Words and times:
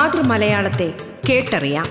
മാതൃമലയാളത്തെ 0.00 0.92
കേട്ടറിയാം. 1.28 1.86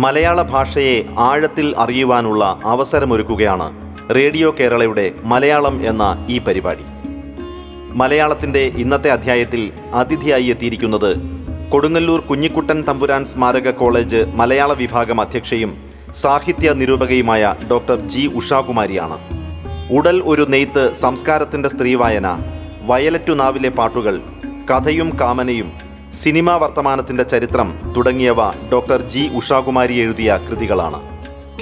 മലയാള 0.00 0.42
ഭാഷയെ 0.42 1.04
ആഴത്തിൽ 1.18 1.74
അറിയുവാനുള്ള 1.78 2.60
അവസരമൊരുക്കുകയാണ് 2.64 3.96
റേഡിയോ 4.14 4.56
കേരളയുടെ 4.60 5.10
മലയാളം 5.24 5.88
എന്ന 5.88 6.26
ഈ 6.28 6.38
പരിപാടി. 6.38 6.84
മലയാളത്തിന്റെ 7.92 8.58
ഇന്നത്തെ 8.58 9.10
അധ്യായത്തിൽ 9.10 9.72
അതിഥിയായി 9.94 10.44
എത്തിയിരിക്കുന്നത് 10.44 11.16
കൊടുങ്ങല്ലൂർ 11.70 12.20
കുഞ്ഞിക്കുട്ടൻ 12.20 12.82
തമ്പുരാൻ 12.82 13.24
സ്മാരക 13.24 13.70
കോളേജ് 13.70 14.24
മലയാള 14.34 14.72
വിഭാഗം 14.72 15.20
അധ്യക്ഷയും 15.20 15.95
സാഹിത്യ 16.12 16.72
നിരൂപകയുമായ 16.72 17.54
ഡോക്ടർ 17.70 18.08
ജി 18.08 18.26
ഉഷാകുമാരിയാണ്. 18.26 19.18
ഉടൽ 19.92 20.22
ഒരു 20.24 20.46
നെയ്ത്ത് 20.48 20.94
സംസ്കാരത്തിന്റെ 20.94 21.68
സ്ത്രീവായന 21.68 22.38
വയലറ്റു 22.82 23.32
നാവിലെ 23.32 23.68
പാട്ടുകൾ 23.68 24.20
കഥയും 24.70 25.18
കാമനയും 25.20 25.72
സിനിമാ 26.14 26.56
വർത്തമാനത്തിന്റെ 26.56 27.22
ചരിത്രം 27.22 27.94
തുടങ്ങിയവ 27.96 28.50
ഡോക്ടർ 28.50 29.02
ജി 29.02 29.30
ഉഷാകുമാരി 29.36 29.94
എഴുതിയ 29.94 30.38
കൃതികളാണ്. 30.50 31.00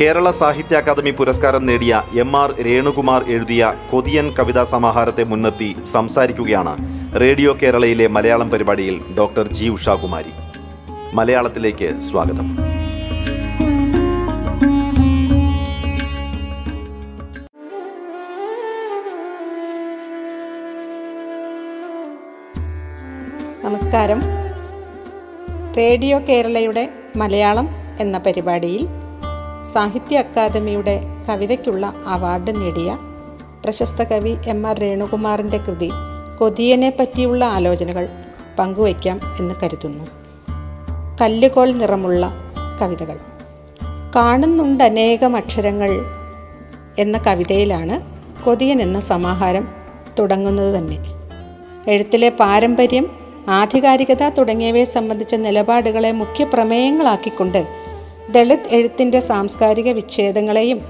കേരള 0.01 0.30
സാഹിത്യ 0.30 0.77
അക്കാദമി 0.77 1.11
പുരസ്കാരം 1.11 1.66
നേടിയ 1.66 2.02
എം 2.19 2.37
ആർ 2.37 2.63
രേണുകുമാർ 2.63 3.24
എഴുതിയ 3.29 3.74
കൊതിയൻ 3.93 4.30
കവിതാ 4.30 4.65
സമാഹാരത്തെ 4.65 5.24
മുൻനിർത്തി 5.24 5.77
സംസാരിക്കുകയാണ് 5.85 6.77
റേഡിയോ 7.21 7.57
കേരളയിലെ 7.63 8.07
മലയാളം 8.07 8.51
പരിപാടിയിൽ 8.51 9.01
ഡോക്ടർ 9.19 9.49
ജി 9.49 9.69
ഉഷാകുമാരി. 9.69 10.30
മലയാളത്തിലേക്ക് 11.13 12.01
സ്വാഗതം. 12.01 12.74
നമസ്കാരം. 23.75 24.23
റേഡിയോ 25.77 26.19
കേരളയുടെ 26.19 26.91
മലയാളം 27.17 27.69
എന്ന 28.01 28.19
പരിപാടിയിൽ 28.19 28.87
സാഹിത്യ 29.73 30.19
അക്കാദമിയുടെ 30.19 31.01
കവിതയ്ക്കുള്ള 31.29 31.95
അവാർഡ് 32.07 32.61
നേടിയ 32.61 32.99
പ്രശസ്ത 33.65 34.02
കവി 34.02 34.37
എം 34.47 34.67
ആർ 34.67 34.79
രേണുകുമാറിന്റെ 34.79 35.59
കൃതി 35.59 35.91
കൊതിയനെ 36.39 36.91
പറ്റിയുള്ള 36.91 37.45
ആലോചനകൾ 37.45 38.09
പങ്കുവയ്ക്കാം 38.59 39.21
എന്ന് 39.41 39.55
കരുതുന്നു. 39.63 40.05
കല്ലുകോൾ 41.21 41.71
നിറമുള്ള 41.71 42.33
കവിതകൾ. 42.83 43.19
കാണുന്നുണ്ട് 44.17 44.85
അനേകം 44.85 45.37
അക്ഷരങ്ങൾ 45.37 45.91
എന്ന 46.99 47.19
കവിതയിലാണ് 47.19 48.01
കൊതിയൻ 48.45 48.83
എന്ന 48.83 49.01
സമാഹാരം 49.01 49.69
തുടങ്ങുന്നത് 50.19 50.75
തന്നെ. 50.75 50.99
എഴുത്തിലെ 51.91 52.29
പാരമ്പര്യം 52.29 53.24
ആധികാരികത 53.48 54.28
തുടങ്ങിയവയെ 54.28 54.84
സംബന്ധിച്ച 54.84 55.34
നിലപാടുകളെ 55.34 56.12
മുഖ്യ 56.12 56.45
പ്രമേയങ്ങളാക്കിക്കൊണ്ട് 56.45 57.66
ദളിത് 58.30 58.68
എഴുത്തിന്റെ 58.70 59.20
സാംസ്കാരിക 59.20 59.92
വിച്ഛേദങ്ങളെയും 59.92 60.80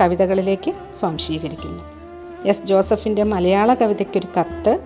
കവിതകളിലേക്ക് 0.00 0.72
സ്വാംശീകരിക്കുന്നു. 0.92 1.82
എസ്. 2.46 2.62
ജോസഫിന്റെ 2.62 3.22
മലയാള 3.22 3.74
കവിതയ്ക്കൊരു 3.74 4.26
കത്ത് 4.40 4.78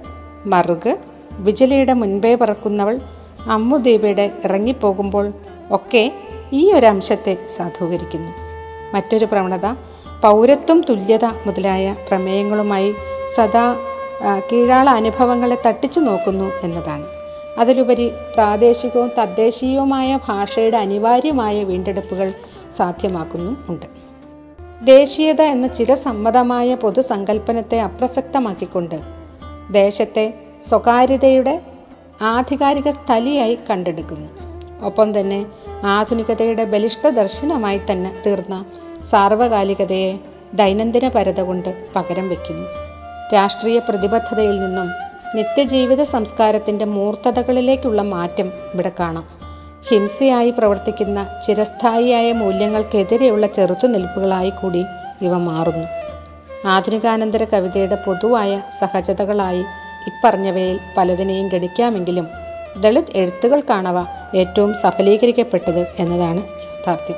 മറുക് 0.46 0.98
വിജലിയുടെ 1.32 1.92
മുൻപേ 1.92 2.34
പറക്കുന്നവൾ 2.34 3.00
അമ്മുദീപയുടെ 3.46 4.30
ഇറങ്ങിപ്പോകുമ്പോൾ 4.44 5.32
ഒക്കെ 5.70 6.12
ഈ 6.52 6.72
ഒരു 6.72 6.86
അംശത്തെ 6.86 7.38
സാധൂകരിക്കുന്നു. 7.48 8.32
മറ്റൊരു 8.94 9.24
പ്രവണത 9.24 9.66
പൗരത്വം 10.22 10.84
തുല്യത 10.88 11.24
മുതലായ 11.24 11.96
പ്രമേയങ്ങളുമായി 12.08 12.94
സദാ 13.34 13.76
കീഴാള 14.52 14.88
അനുഭവങ്ങളെ 14.88 15.58
തട്ടിച്ചു 15.66 16.00
നോക്കുന്നു 16.00 16.52
എന്നതാണ്. 16.62 17.17
അതിലുപരി 17.58 18.12
പ്രാദേശികവും 18.34 19.10
തദ്ദേശീയവുമായ 19.18 20.18
ഭാഷയുടെ 20.28 20.76
അനിവാര്യമായ 20.76 21.64
വീണ്ടെടുപ്പുകൾ 21.64 22.32
സാധ്യമാക്കുന്നു 22.76 23.56
ഉണ്ട്. 23.68 23.86
ദേശീയത 24.84 25.42
എന്ന 25.42 25.66
ചിരസമ്മതമായ 25.66 26.74
പൊതുസങ്കല്പനത്തെ 26.74 27.80
അപ്രസക്തമാക്കിക്കൊണ്ട് 27.80 29.00
ദേശത്തെ 29.70 30.34
സ്വകാര്യതയുടെ 30.68 31.62
ആധികാരിക 32.22 32.90
സ്ഥലിയായി 32.90 33.58
കണ്ടെടുക്കുന്നു. 33.70 34.28
ഒപ്പം 34.84 35.20
തന്നെ 35.20 35.46
ആധുനികതയുടെ 35.84 36.64
ബലിഷ്ഠ 36.64 37.08
ദർശനമായി 37.08 37.80
തന്നെ 37.90 38.12
തീർന്ന 38.26 38.64
സാർവകാലികതയെ 39.10 40.18
ദൈനംദിന 40.54 41.08
പരത 41.08 41.40
കൊണ്ട് 41.40 41.88
പകരം 41.96 42.28
വയ്ക്കുന്നു. 42.28 42.68
രാഷ്ട്രീയ 43.34 43.78
പ്രതിബദ്ധതയിൽ 43.78 44.60
നിന്നും 44.60 45.07
നിത്യജീവിത 45.34 46.02
സംസ്കാരത്തിന്റെ 46.02 46.84
മൂർത്തതകളിലേക്കുള്ള 46.84 48.02
മാറ്റം 48.02 48.52
ഇവിടെ 48.74 48.92
കാണാം. 49.00 49.24
ഹിംസയായി 49.88 50.50
പ്രവർത്തിക്കുന്ന 50.50 51.26
ചിരസ്ഥായിയായ 51.46 52.32
മൂല്യങ്ങൾക്കെതിരെയുള്ള 52.32 53.46
ചെറുത്തുനിൽപ്പുകളായി 53.46 54.50
കൂടി 54.50 54.84
ഇവ 55.22 55.36
മാറുന്നു. 55.36 55.86
ആധുനികാനന്തര 56.68 57.44
കവിതയുടെ 57.44 57.94
പൊതുവായ 57.94 58.62
സഹജതകളായി 58.80 59.58
ഇപ്പറഞ്ഞവയിൽ 60.06 60.80
പലതിനെയും 60.96 61.48
ഗണിക്കാമെങ്കിലും 61.48 62.28
ദളിത് 62.80 63.12
എഴുത്തുകൾക്കാണവ 63.14 64.06
ഏറ്റവും 64.36 64.74
സഫലീകരിക്കപ്പെട്ടത് 64.74 65.86
എന്നതാണ് 65.98 66.38
യാഥാർത്ഥ്യം. 66.38 67.16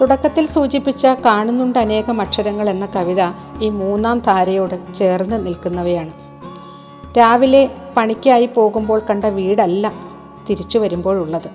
തുടക്കത്തിൽ 0.00 0.46
സൂചിപ്പിച്ച 0.46 1.06
കാണുന്നുണ്ട് 1.06 1.78
അനേകം 1.78 2.20
അക്ഷരങ്ങൾ 2.20 2.70
എന്ന 2.70 2.86
കവിത 2.86 3.20
ഈ 3.62 3.68
മൂന്നാം 3.68 4.18
ധാരയോട് 4.18 4.94
ചേർന്ന് 4.94 5.46
നിൽക്കുന്നവയാണ്. 5.46 6.27
രാവിലെ 7.18 7.70
പണിക്കായി 7.96 8.46
പോകുമ്പോൾ 8.46 9.02
കണ്ട 9.10 9.24
വീടല്ല 9.24 9.92
തിരിച്ചു 10.50 10.78
വരുമ്പോഴുള്ളത്. 10.78 11.48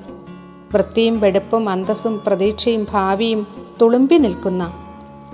വൃത്തിയും 0.74 1.20
വെടുപ്പും 1.20 1.70
അന്തസ്സും 1.70 2.22
പ്രതീക്ഷയും 2.28 2.88
ഭാവിയും 2.94 3.48
തുളുമ്പി 3.82 4.16
നിൽക്കുന്ന 4.16 4.64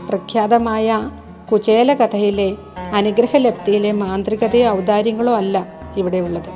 പ്രഖ്യാതമായ 0.10 1.10
കുചേലകഥയിലെ 1.52 2.56
അനുഗ്രഹലബ്ധിയിലെ 2.94 3.92
മാന്ത്രികതയോ 3.92 4.68
ഔദാര്യങ്ങളോ 4.70 5.34
അല്ല 5.36 5.68
ഇവിടെയുള്ളത് 5.98 6.50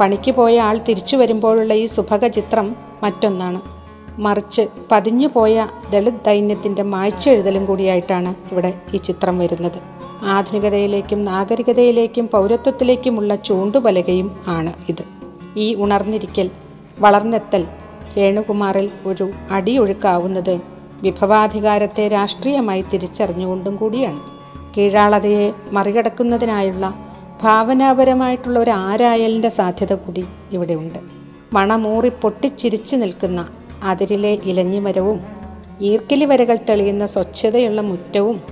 പണിക്ക് 0.00 0.30
പോയ 0.30 0.60
ആൾ 0.60 0.76
തിരിച്ചു 0.88 1.16
വരുമ്പോഴുള്ള 1.16 1.74
ഈ 1.74 1.86
സുഭക 1.86 2.26
ചിത്രം 2.26 2.76
മറ്റൊന്നാണ്. 3.02 3.60
മറിച്ച് 4.20 4.62
പതിഞ്ഞു 4.90 5.28
പോയ 5.34 5.66
ദളിത് 5.92 6.22
ദൈന്യത്തിന്റെ 6.26 6.82
മായ്ച്ചെഴുതലും 6.82 7.64
കൂടിയായിട്ടാണ് 7.66 8.34
ഇവിടെ 8.52 8.74
ഈ 8.94 8.96
ചിത്രം 8.96 9.38
വരുന്നത്. 9.38 9.99
ആധുനികതയിലേക്കും 10.22 11.24
നാഗരികതയിലേക്കും 11.24 12.28
പൗരത്വത്തിലേക്കുമുള്ള 12.32 13.36
ചൂണ്ടുപലകയും 13.36 14.40
ആണ് 14.46 14.72
ഇത്. 14.88 15.04
ഈ 15.56 15.74
ഉണർന്നിരിക്കൽ 15.74 16.50
വളർന്നെത്തൽ 16.98 17.66
രേണുകുമാറിൽ 18.16 18.90
ഒരു 19.06 19.30
അടിയൊഴുക്കാവുന്നത് 19.50 20.60
വിഭവാധികാരത്തെ 21.02 22.08
രാഷ്ട്രീയമായി 22.08 22.84
തിരിച്ചറിഞ്ഞുകൊണ്ടും 22.92 23.76
കൂടിയാണ്. 23.76 24.20
കീഴാളതയെ 24.76 25.52
മറികടക്കുന്നതിനായുള്ള 25.72 26.94
ഭാവനാപരമായിട്ടുള്ള 27.42 28.58
ഒരു 28.58 28.70
ആരായലിന്റെ 28.70 29.48
സാധ്യത 29.48 29.92
കൂടി 29.92 30.24
ഇവിടെയുണ്ട്. 30.52 30.98
മണമൂറി 31.52 32.08
പൊട്ടിച്ചിരിച്ചു 32.08 32.96
നിൽക്കുന്ന 32.96 33.48
അതിരിലെ 33.82 34.38
ഇലഞ്ഞിമരവും 34.44 35.20
ഈർക്കിലി 35.80 36.24
വരകൾ 36.24 36.58
തെളിയുന്ന 36.68 37.06
സ്വച്ഛതയുള്ള 37.06 37.80
മുറ്റവും 37.80 38.42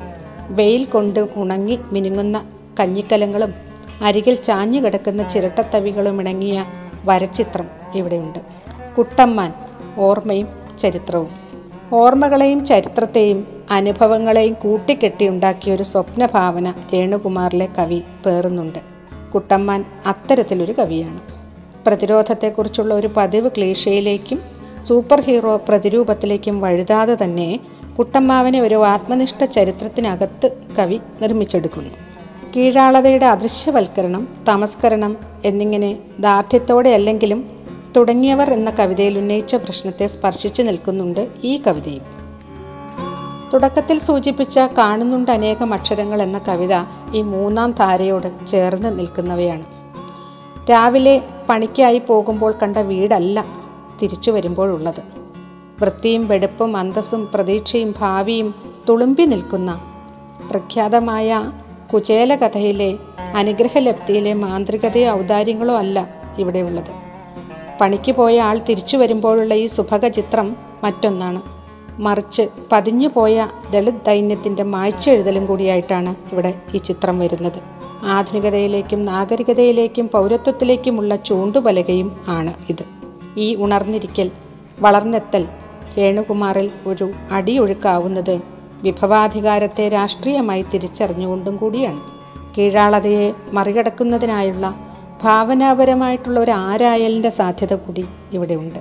വെയിൽ 0.51 0.85
കൊണ്ട് 0.85 1.29
ഉണങ്ങി 1.37 1.79
മിനുങ്ങുന്ന 1.93 2.47
കഞ്ഞിക്കലങ്ങളും 2.81 3.55
അരികിൽ 4.03 4.35
ചാഞ്ഞു 4.35 4.81
കിടക്കുന്ന 4.81 5.29
ചിരട്ടത്തവികളും 5.29 6.21
ഇണങ്ങിയ 6.21 6.65
വരച്ചിത്രം 7.05 7.67
ഇവിടെയുണ്ട്. 7.95 8.39
കുട്ടമ്മാൻ 8.99 9.53
ഓർമ്മയും 9.99 10.49
ചരിത്രവും. 10.79 11.29
ഓർമ്മകളെയും 11.93 12.65
ചരിത്രത്തെയും 12.65 13.47
അനുഭവങ്ങളെയും 13.71 14.53
കൂട്ടിക്കെട്ടിയുണ്ടാക്കിയ 14.53 15.75
ഒരു 15.75 15.83
സ്വപ്നഭാവന 15.83 16.75
രേണുകുമാറിലെ 16.95 17.69
കവി 17.79 18.03
പേറുന്നുണ്ട്. 18.27 18.79
കുട്ടമ്മാൻ 19.35 19.85
അത്തരത്തിലൊരു 20.07 20.73
കവിയാണ്. 20.73 21.19
പ്രതിരോധത്തെക്കുറിച്ചുള്ള 21.87 22.95
ഒരു 22.95 23.11
പതിവ് 23.17 23.51
ക്ലീഷയിലേക്കും 23.57 24.41
സൂപ്പർ 24.89 25.21
ഹീറോ 25.21 25.57
പ്രതിരൂപത്തിലേക്കും 25.69 26.61
വഴുതാതെ 26.61 27.17
തന്നെ 27.25 27.61
കുട്ടമ്മാവനെ 27.99 28.61
ഒരു 28.61 28.85
ആത്മനിഷ്ഠ 28.87 29.45
ചരിത്രത്തിനകത്ത് 29.45 30.53
കവി 30.79 31.01
നിർമ്മിച്ചെടുക്കുന്നു. 31.23 31.91
കീഴാളതയുടെ 32.57 33.27
അദൃശ്യവൽക്കരണം 33.27 34.29
തമസ്കരണം 34.49 35.17
എന്നിങ്ങനെ 35.45 35.99
ദാർഢ്യത്തോടെ 36.21 36.91
അല്ലെങ്കിലും 36.91 37.51
തുടങ്ങിയവർ 37.97 38.53
എന്ന 38.53 38.71
കവിതയിൽ 38.71 39.19
ഉന്നയിച്ച 39.19 39.55
പ്രശ്നത്തെ 39.55 40.07
സ്പർശിച്ചു 40.07 40.63
നിൽക്കുന്നുണ്ട് 40.63 41.29
ഈ 41.45 41.63
കവിതയും. 41.67 42.03
തുടക്കത്തിൽ 43.53 43.99
സൂചിപ്പിച്ച 43.99 44.59
കാണുന്നുണ്ട് 44.59 45.31
അനേകം 45.31 45.75
അക്ഷരങ്ങൾ 45.75 46.23
എന്ന 46.23 46.39
കവിത 46.39 46.75
ഈ 47.15 47.23
മൂന്നാം 47.23 47.71
ധാരയോട് 47.71 48.47
ചേർന്ന് 48.47 48.99
നിൽക്കുന്നവയാണ്. 48.99 49.63
രാവിലെ 50.71 51.23
പണിക്കായി 51.49 51.99
പോകുമ്പോൾ 51.99 52.55
കണ്ട 52.63 52.79
വീടല്ല 52.79 53.45
തിരിച്ചു 54.03 54.31
വരുമ്പോഴുള്ളത്. 54.31 55.18
വൃത്തിയും 55.81 56.29
വെടുപ്പും 56.29 56.77
അന്തസ്സും 56.77 57.29
പ്രതീക്ഷയും 57.35 57.95
ഭാവിയും 58.01 58.55
തുളുമ്പി 58.89 59.23
നിൽക്കുന്ന 59.23 59.81
പ്രഖ്യാതമായ 60.51 61.53
കുചേല 61.95 62.35
കഥയിലെ 62.35 62.99
അനുഗ്രഹലബ്ധിയിലെ 63.37 64.35
മാന്ത്രികതയോ 64.35 65.11
ഔദാര്യങ്ങളോ 65.11 65.77
അല്ല 65.77 66.09
ഇവിടെയുള്ളത്. 66.39 67.09
പണിക്ക് 67.81 68.13
പോയ 68.13 68.41
ആൾ 68.41 68.59
തിരിച്ചു 68.59 68.97
വരുമ്പോഴുള്ള 68.97 69.55
ഈ 69.55 69.67
സുഭക 69.67 70.09
ചിത്രം 70.09 70.57
മറ്റൊന്നാണ്. 70.85 71.43
മറിച്ച് 72.01 72.49
പതിഞ്ഞുപോയ 72.73 73.49
ദളിത് 73.71 74.07
ദൈന്യത്തിന്റെ 74.07 74.63
മായ്ച്ചെഴുതലും 74.63 75.47
കൂടിയായിട്ടാണ് 75.47 76.17
ഇവിടെ 76.33 76.55
ഈ 76.75 76.79
ചിത്രം 76.79 77.19
വരുന്നത്. 77.19 77.61
ആധുനികതയിലേക്കും 78.05 79.05
നാഗരികതയിലേക്കും 79.05 80.09
പൗരത്വത്തിലേക്കുമുള്ള 80.09 81.17
ചൂണ്ടുപലകയും 81.17 82.21
ആണ് 82.29 82.55
ഇത്. 82.69 82.85
ഈ 83.37 83.55
ഉണർന്നിരിക്കൽ 83.55 84.31
വളർന്നെത്തൽ 84.81 85.47
രേണുകുമാറിൽ 85.99 86.71
ഒരു 86.87 87.13
അടിയൊഴുക്കാവുന്നത് 87.31 88.41
വിഭവാധികാരത്തെ 88.83 89.89
രാഷ്ട്രീയമായി 89.89 90.65
തിരിച്ചറിഞ്ഞുകൊണ്ടും 90.75 91.57
കൂടിയാണ്. 91.57 92.01
കീഴാളതയെ 92.59 93.35
മറികടക്കുന്നതിനായുള്ള 93.53 94.67
ഭാവനാപരമായിട്ടുള്ള 95.23 96.41
ഒരു 96.41 96.51
ആരായലിന്റെ 96.51 97.29
സാധ്യത 97.29 97.75
കൂടി 97.75 98.05
ഇവിടെയുണ്ട്. 98.33 98.79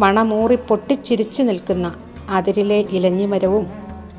മണമൂറി 0.00 0.54
പൊട്ടിച്ചിരിച്ചു 0.68 1.42
നിൽക്കുന്ന 1.42 1.94
അതിരിലെ 2.30 2.84
ഇലഞ്ഞിമരവും 2.90 3.66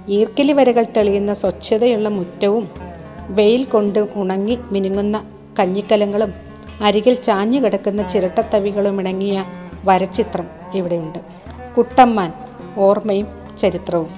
ഈർക്കിലി 0.08 0.54
വരകൾ 0.54 0.86
തെളിയുന്ന 0.98 1.34
സ്വച്ഛതയുള്ള 1.34 2.10
മുറ്റവും 2.10 2.70
വെയിൽ 3.30 3.64
കൊണ്ട് 3.64 4.00
ഉണങ്ങി 4.16 4.60
മിനുങ്ങുന്ന 4.72 5.26
കഞ്ഞിക്കലങ്ങളും 5.60 6.34
അരികിൽ 6.82 7.14
ചാഞ്ഞു 7.14 7.60
കിടക്കുന്ന 7.60 8.02
ചിരട്ടത്തവികളും 8.02 9.00
ഇണങ്ങിയ 9.00 9.46
വരച്ചിത്രം 9.86 10.48
ഇവിടെയുണ്ട്. 10.74 11.20
കുട്ടമ്മാൻ 11.78 12.34
ഓർമ്മയും 12.78 13.28
ചരിത്രവും. 13.58 14.10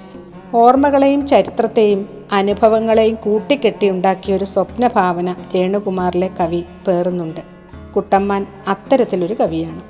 ഓർമ്മകളെയും 0.54 1.28
ചരിത്രത്തെയും 1.28 2.10
അനുഭവങ്ങളെയും 2.32 3.16
കൂട്ടിക്കെട്ടിയുണ്ടാക്കിയ 3.16 4.36
ഒരു 4.36 4.46
സ്വപ്നഭാവന 4.46 5.36
രേണുകുമാറിലെ 5.56 6.30
കവി 6.40 6.64
പേറുന്നുണ്ട്. 6.88 7.42
കുട്ടമ്മാൻ 7.96 8.46
അത്തരത്തിലൊരു 8.68 9.34
കവിയാണ്. 9.34 9.82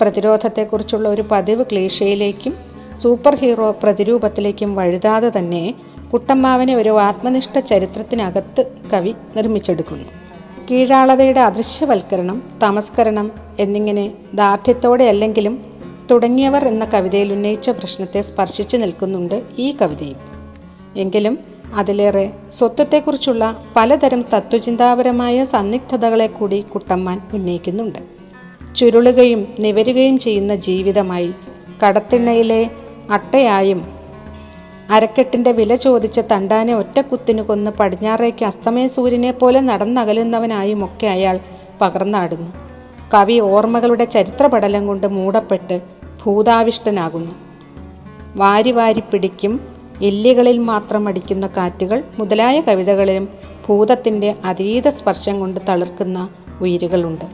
പ്രതിരോധത്തെക്കുറിച്ചുള്ള 0.00 1.08
ഒരു 1.08 1.24
പതിവ് 1.30 1.64
ക്ലീഷയിലേക്കും 1.72 2.54
സൂപ്പർ 3.02 3.34
ഹീറോ 3.34 3.76
പ്രതിരൂപത്തിലേക്കും 3.82 4.74
വഴുതാതെ 4.74 5.32
തന്നെ 5.38 5.74
കുട്ടമ്മാവനെ 6.12 6.74
ഒരു 6.74 7.00
ആത്മനിഷ്ഠ 7.00 7.58
ചരിത്രത്തിനകത്ത് 7.58 8.72
കവി 8.92 9.14
നിർമ്മിച്ചെടുക്കുന്നു. 9.36 10.04
കീഴാളതയുടെ 10.70 11.40
അദൃശ്യവൽക്കരണം 11.40 12.42
തമസ്കരണം 12.62 13.30
എന്നിങ്ങനെ 13.58 14.12
ദാർഢ്യത്തോടെ 14.34 15.04
അല്ലെങ്കിലും 15.04 15.69
തുടങ്ങിയവർ 16.10 16.64
എന്ന 16.64 16.84
കവിതയിൽ 16.84 17.32
ഉന്നയിച്ച 17.32 17.70
പ്രശ്നത്തെ 17.70 18.20
സ്പർശിച്ചു 18.20 18.76
നിൽക്കുന്നുണ്ട് 18.76 19.42
ഈ 19.58 19.76
കവിതയും. 19.82 20.16
എങ്കിലും 20.96 21.38
അതിലേറെ 21.74 22.32
സ്വത്വത്തെക്കുറിച്ചുള്ള 22.58 23.64
പലതരം 23.76 24.24
തത്വചിന്താപരമായ 24.34 25.44
സന്നിഗ്ധതകളെ 25.44 26.26
കൂടി 26.26 26.60
കുട്ടമ്മാൻ 26.60 27.20
ഉന്നയിക്കുന്നുണ്ട്. 27.34 27.98
ചുരുളുകയും 28.74 29.46
നിവരുകയും 29.58 30.18
ചെയ്യുന്ന 30.18 30.54
ജീവിതമായി 30.54 31.32
കടത്തിണ്ണയിലെ 31.82 32.70
അട്ടയായും 33.10 34.00
അരക്കെട്ടിന്റെ 34.90 35.52
വില 35.52 35.74
ചോദിച്ച 35.74 36.20
തണ്ടാനെ 36.20 36.74
ഒറ്റക്കുത്തിനു 36.74 37.42
കൊന്ന് 37.42 37.70
പടിഞ്ഞാറേക്ക് 37.70 38.44
അസ്തമയ 38.44 38.86
സൂര്യനെ 38.86 39.32
പോലെ 39.32 39.60
നടന്നകലുന്നവനായും 39.60 40.84
ഒക്കെ 40.84 41.06
അയാൾ 41.06 41.40
പകർന്നാടുന്നു. 41.80 42.50
കവി 43.14 43.38
ഓർമ്മകളുടെ 43.38 44.04
ചരിത്രപടലം 44.04 44.86
കൊണ്ട് 44.86 45.06
മൂടപ്പെട്ട് 45.06 45.99
ഭൂതാവിഷ്ടനാകുന്നു. 46.24 47.34
വാരി 48.36 48.70
വാരി 48.70 49.00
പിടിക്കും 49.00 49.60
എല്ലുകളിൽ 50.02 50.58
മാത്രം 50.58 51.08
അടിക്കുന്ന 51.08 51.46
കാറ്റുകൾ 51.46 52.04
മുതലായ 52.18 52.60
കവിതകളിലും 52.60 53.28
ഭൂതത്തിന്റെ 53.68 54.34
അതീത 54.44 54.88
സ്പർശം 54.88 55.40
കൊണ്ട് 55.40 55.60
തളിർക്കുന്ന 55.68 56.28
ഉയിരുകളുണ്ട്. 56.60 57.24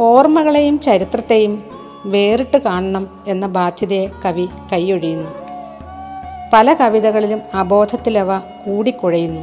ഓർമ്മകളെയും 0.00 0.78
ചരിത്രത്തെയും 0.78 1.64
വേറിട്ട് 2.06 2.58
കാണണം 2.58 3.20
എന്ന 3.26 3.46
ബാധ്യതയെ 3.46 4.06
കവി 4.24 4.48
കൈയൊഴിയുന്നു. 4.72 5.30
പല 6.52 6.74
കവിതകളിലും 6.74 7.42
അബോധത്തിലവ 7.54 8.38
കൂടിക്കുഴയുന്നു. 8.38 9.42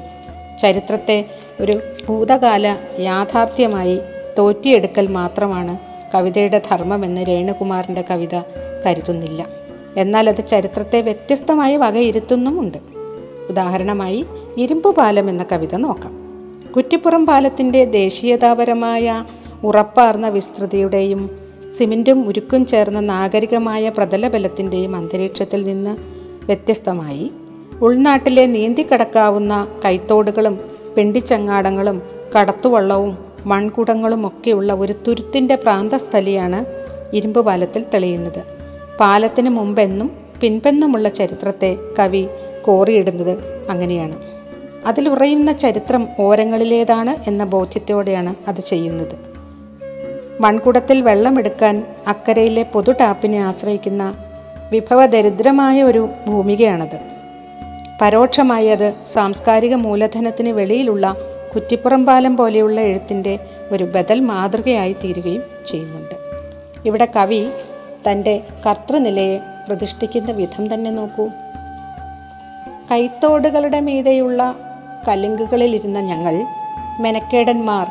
ചരിത്രത്തെ 0.57 1.25
ഒരു 1.61 1.81
ഭൂതകാല 2.07 2.77
യാഥാർത്ഥ്യമായി 2.99 3.99
തോറ്റിയെടുക്കൽ 4.37 5.07
മാത്രമാണ് 5.07 5.88
കവിതയുടെ 6.13 6.61
ധർമ്മമെന്ന് 6.71 7.27
രേണുകുമാറിന്റെ 7.27 8.03
കവിത 8.11 8.39
കരുതുന്നില്ല. 8.85 9.45
എന്നാൽ 9.97 10.29
അത് 10.29 10.47
ചരിത്രത്തെ 10.47 11.01
വ്യത്യസ്തമായി 11.01 11.75
വകയിരുത്തുന്നുമുണ്ട്. 11.75 12.77
ഉദാഹരണമായി 13.49 14.25
ഇരുമ്പു 14.57 14.95
പാലം 14.97 15.29
എന്ന 15.29 15.45
കവിത 15.51 15.75
നോക്കാം. 15.75 16.19
കുറ്റിപ്പുറം 16.75 17.25
പാലത്തിന്റെ 17.25 17.85
ദേശീയതാപരമായ 17.85 19.25
ഉറപ്പാർന്ന 19.63 20.29
വിസ്തൃതിയുടെയും 20.29 21.49
സിമെന്റും 21.77 22.27
ഉരുക്കും 22.27 22.65
ചേർന്ന 22.65 22.99
നാഗരികമായ 22.99 23.89
പ്രതലബലത്തിന്റെയും 23.89 24.95
അന്തരീക്ഷത്തിൽ 24.95 25.63
നിന്ന് 25.63 25.97
വ്യത്യസ്തമായി 26.45 27.31
ഉൾനാട്ടിലെ 27.81 28.45
നീന്തി 28.45 28.57
നീന്തിക്കടക്കാവുന്ന 28.57 29.67
കൈത്തോടുകളും 29.85 30.59
പെണ്ടിച്ചങ്ങാടങ്ങളും 30.97 32.01
കടത്തുവള്ളവും 32.39 33.17
മൺകുടങ്ങളും 33.45 34.27
ഒക്കെയുള്ള 34.27 34.73
ഒരു 34.73 34.95
തുരുത്തിന്റെ 35.07 35.55
പ്രാന്തസ്ഥലിയാണ് 35.55 36.65
ഇരുമ്പ് 37.15 37.45
പാലത്തിൽ 37.45 37.85
തെളിയുന്നത്. 37.93 38.43
പാലത്തിന് 38.99 39.49
മുമ്പെന്നും 39.49 40.11
പിൻപെന്നുമുള്ള 40.41 41.09
ചരിത്രത്തെ 41.09 41.77
കവി 41.99 42.27
കോറിയിടുന്നത് 42.65 43.65
അങ്ങനെയാണ്. 43.69 44.13
അതിലുറയുന്ന 44.85 45.51
ചരിത്രം 45.51 46.07
ഓരങ്ങളിലേതാണ് 46.19 47.29
എന്ന 47.29 47.43
ബോധ്യത്തോടെയാണ് 47.43 48.35
അത് 48.47 48.59
ചെയ്യുന്നത്. 48.59 49.29
മൺകുടത്തിൽ 50.41 51.01
വെള്ളമെടുക്കാൻ 51.01 51.85
അക്കരയിലെ 52.07 52.63
പൊതു 52.63 52.91
ടാപ്പിനെ 52.91 53.37
ആശ്രയിക്കുന്ന 53.37 54.15
വിഭവദരിദ്രമായ 54.71 55.83
ഒരു 55.83 56.09
ഭൂമികയാണത്. 56.27 56.99
പരോക്ഷമായി 58.01 58.67
അത് 58.67 58.93
സാംസ്കാരിക 59.13 59.75
മൂലധനത്തിന് 59.75 60.49
വെളിയിലുള്ള 60.49 61.15
കുറ്റിപ്പുറം 61.55 62.05
പാലം 62.05 62.37
പോലെയുള്ള 62.37 62.81
എഴുത്തിന്റെ 62.81 63.39
ഒരു 63.71 63.83
ബദൽ 63.83 64.19
മാതൃകയായി 64.19 64.93
തീരുകയും 64.93 65.43
ചെയ്യുന്നുണ്ട്. 65.67 66.15
ഇവിടെ 66.85 67.07
കവി 67.15 67.49
തന്റെ 68.11 68.43
കർത്തൃനിലയെ 68.65 69.39
പ്രതിഷ്ഠിക്കുന്ന 69.67 70.31
വിധം 70.31 70.73
തന്നെ 70.73 70.91
നോക്കൂ. 70.91 71.29
കൈത്തോടുകളുടെ 72.91 73.79
മീതെയുള്ള 73.79 74.55
കലുങ്കുകളിലിരുന്ന 75.07 75.99
ഞങ്ങൾ 75.99 76.45
മെനക്കേടന്മാർ 76.99 77.87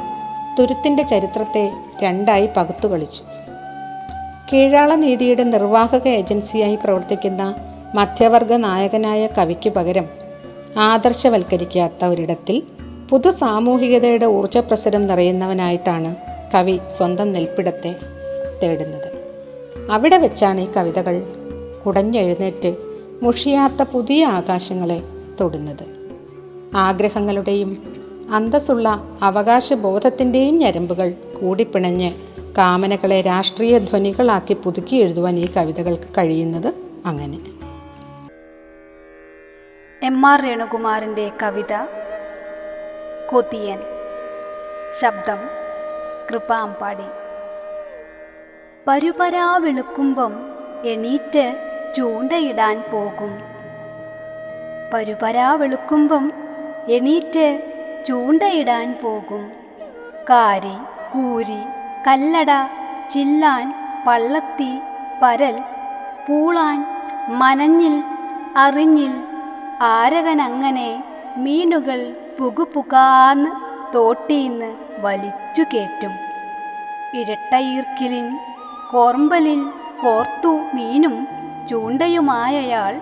തുരുത്തിന്റെ 0.58 1.02
ചരിത്രത്തെ 1.02 1.70
രണ്ടായി 2.02 2.48
പകുത്തു 2.56 2.88
കളിച്ചു 2.88 3.22
കീഴാള 4.52 4.94
നീതിയുടെ 4.94 5.42
നിർവാഹക 5.42 6.08
ഏജൻസിയായി 6.08 6.76
പ്രവർത്തിക്കുന്ന 6.76 7.54
മധ്യവർഗ 7.94 8.52
നായകനായ 8.52 9.26
കവിക്ക് 9.26 9.70
പകരം 9.70 10.06
ആദർശവൽക്കരിക്കാത്ത 10.78 12.04
ഒരിടത്തിൽ 12.04 12.62
പുതു 13.10 13.30
സാമൂഹികതയുടെ 13.30 14.26
ഊർജപ്രസരം 14.26 15.06
നിറയുന്നവനായിട്ടാണ് 15.06 16.16
കവി 16.54 16.78
സ്വന്തം 16.96 17.32
നെൽപ്പിടത്തെ 17.32 17.96
തേടുന്നത്. 18.62 19.08
അവിടെ 19.92 20.18
വെച്ചാണ് 20.18 20.60
ഈ 20.60 20.68
കവിതകൾ 20.76 21.22
കുടഞ്ഞെഴുന്നേറ്റ് 21.86 22.76
മുഷിയാത്ത 23.22 23.82
പുതിയ 23.82 24.24
ആകാശങ്ങളെ 24.24 25.02
തൊടുന്നത്. 25.40 25.86
ആഗ്രഹങ്ങളുടെയും 26.76 27.70
അന്തസ്സുള്ള 28.30 28.88
അവകാശബോധത്തിന്റെയും 29.22 30.58
ഞരമ്പുകൾ 30.58 31.10
കൂടിപ്പിണഞ്ഞ് 31.10 32.10
കാമനകളെ 32.58 33.20
രാഷ്ട്രീയ 33.20 33.78
ധ്വനികളാക്കി 33.78 34.54
പുതുക്കി 34.54 34.96
എഴുതുവാൻ 34.96 35.36
ഈ 35.36 35.48
കവിതകൾക്ക് 35.56 36.08
കഴിയുന്നത് 36.18 36.74
അങ്ങനെ. 37.06 37.38
എം 40.02 40.26
ആർ 40.26 40.44
രേണുകുമാറിന്റെ 40.44 41.30
കവിത 41.42 41.72
കൊതിയൻ. 43.30 43.80
ശബ്ദം 44.90 45.36
കൃപാമ്പാടി. 46.30 47.04
പരുപരാ 48.86 49.56
വെളുക്കുമ്പം 49.56 50.50
എണീറ്റ് 50.84 51.56
ചൂണ്ടയിടാൻ 51.96 52.82
പോകും. 52.92 53.42
പരുപരാ 54.94 55.52
വെളുക്കുമ്പം 55.52 56.32
എണീറ്റ് 56.88 57.62
ചൂണ്ടയിടാൻ 58.08 58.98
പോകും. 59.02 59.52
കാരി 60.30 60.76
കൂരി 61.14 61.60
കല്ലട 62.06 62.46
ചില്ലാൻ 63.10 63.74
പള്ളത്തി 64.06 64.78
പരൽ 65.22 65.60
പൂളാൻ 66.28 66.84
മനഞ്ഞിൽ 67.28 68.02
അറിഞ്ഞിൽ 68.56 69.12
ആരകനങ്ങനെ 69.80 71.04
മീനുകൾ 71.36 72.16
പുകുപുകാന്ന് 72.38 73.50
തോട്ടീന്ന് 73.94 74.68
വലിച്ചു 75.00 75.62
കേറ്റും. 75.62 76.12
ഇരട്ടയീർക്കിലിൻ 77.14 78.38
കോർമ്പലിൽ 78.90 79.62
കോർത്തു 80.02 80.52
മീനും 80.74 81.28
ചൂണ്ടയുമായയാൾ 81.68 83.00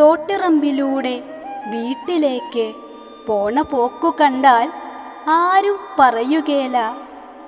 തോട്ടിറമ്പിലൂടെ 0.00 1.22
വീട്ടിലേക്ക് 1.66 2.66
പോണ 3.26 3.60
പോക്കു 3.62 4.14
കണ്ടാൽ 4.20 4.72
ആരും 5.28 5.78
പറയുകേല 5.98 6.76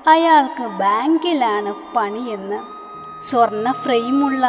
അയാൾക്ക് 0.06 0.66
ബാങ്കിലാണ് 0.66 1.74
പണിയെന്ന്. 1.96 2.60
സ്വർണ 3.22 3.72
ഫ്രെയിമുള്ള 3.72 4.44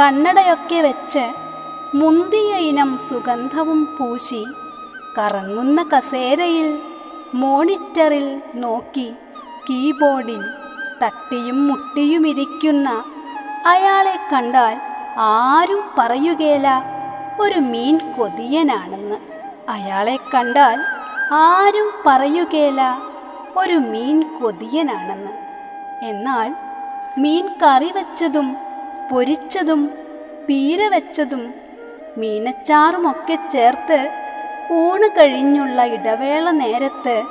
കണ്ണടയൊക്കെ 0.00 0.80
വെച്ച് 0.80 1.24
മുന്തിയ 1.94 2.56
ഇനം 2.70 2.98
സുഗന്ധവും 2.98 3.88
പൂശി 3.98 4.44
കറങ്ങുന്ന 5.18 5.82
കസേരയിൽ 5.82 6.78
മോണിറ്ററിൽ 7.34 8.42
നോക്കി 8.54 9.12
കീബോർഡിൽ 9.66 10.42
തട്ടിയും 11.02 11.68
മുട്ടിയുമിരിക്കുന്ന 11.68 12.88
അയാളെ 13.66 14.16
കണ്ടാൽ 14.32 14.76
ആരും 15.18 15.82
പറയുകേല 15.98 16.68
ഒരു 17.40 17.58
മീൻ 17.58 17.98
കൊതിയനാണെന്ന്. 18.18 19.18
അയാളെ 19.68 20.18
കണ്ടാൽ 20.34 20.78
ആരും 21.32 21.90
പറയുകേല 22.06 22.80
ഒരു 23.56 23.72
മീൻ 23.72 24.38
കൊതിയനാണെന്ന്. 24.38 25.32
എന്നാൽ 26.02 26.54
മീൻ 27.18 27.48
കറി 27.62 27.92
വെച്ചതും 27.94 28.56
പൊരിച്ചതും 29.10 29.90
പീര 30.48 30.88
വെച്ചതും 30.88 31.54
മീനച്ചാറുമൊക്കെ 32.18 33.38
ചേർത്ത് 33.48 34.21
ഊണ് 34.70 35.08
കഴിഞ്ഞുള്ള 35.08 35.82
ഇടവേള 35.82 36.50
നേരത്ത് 36.50 37.22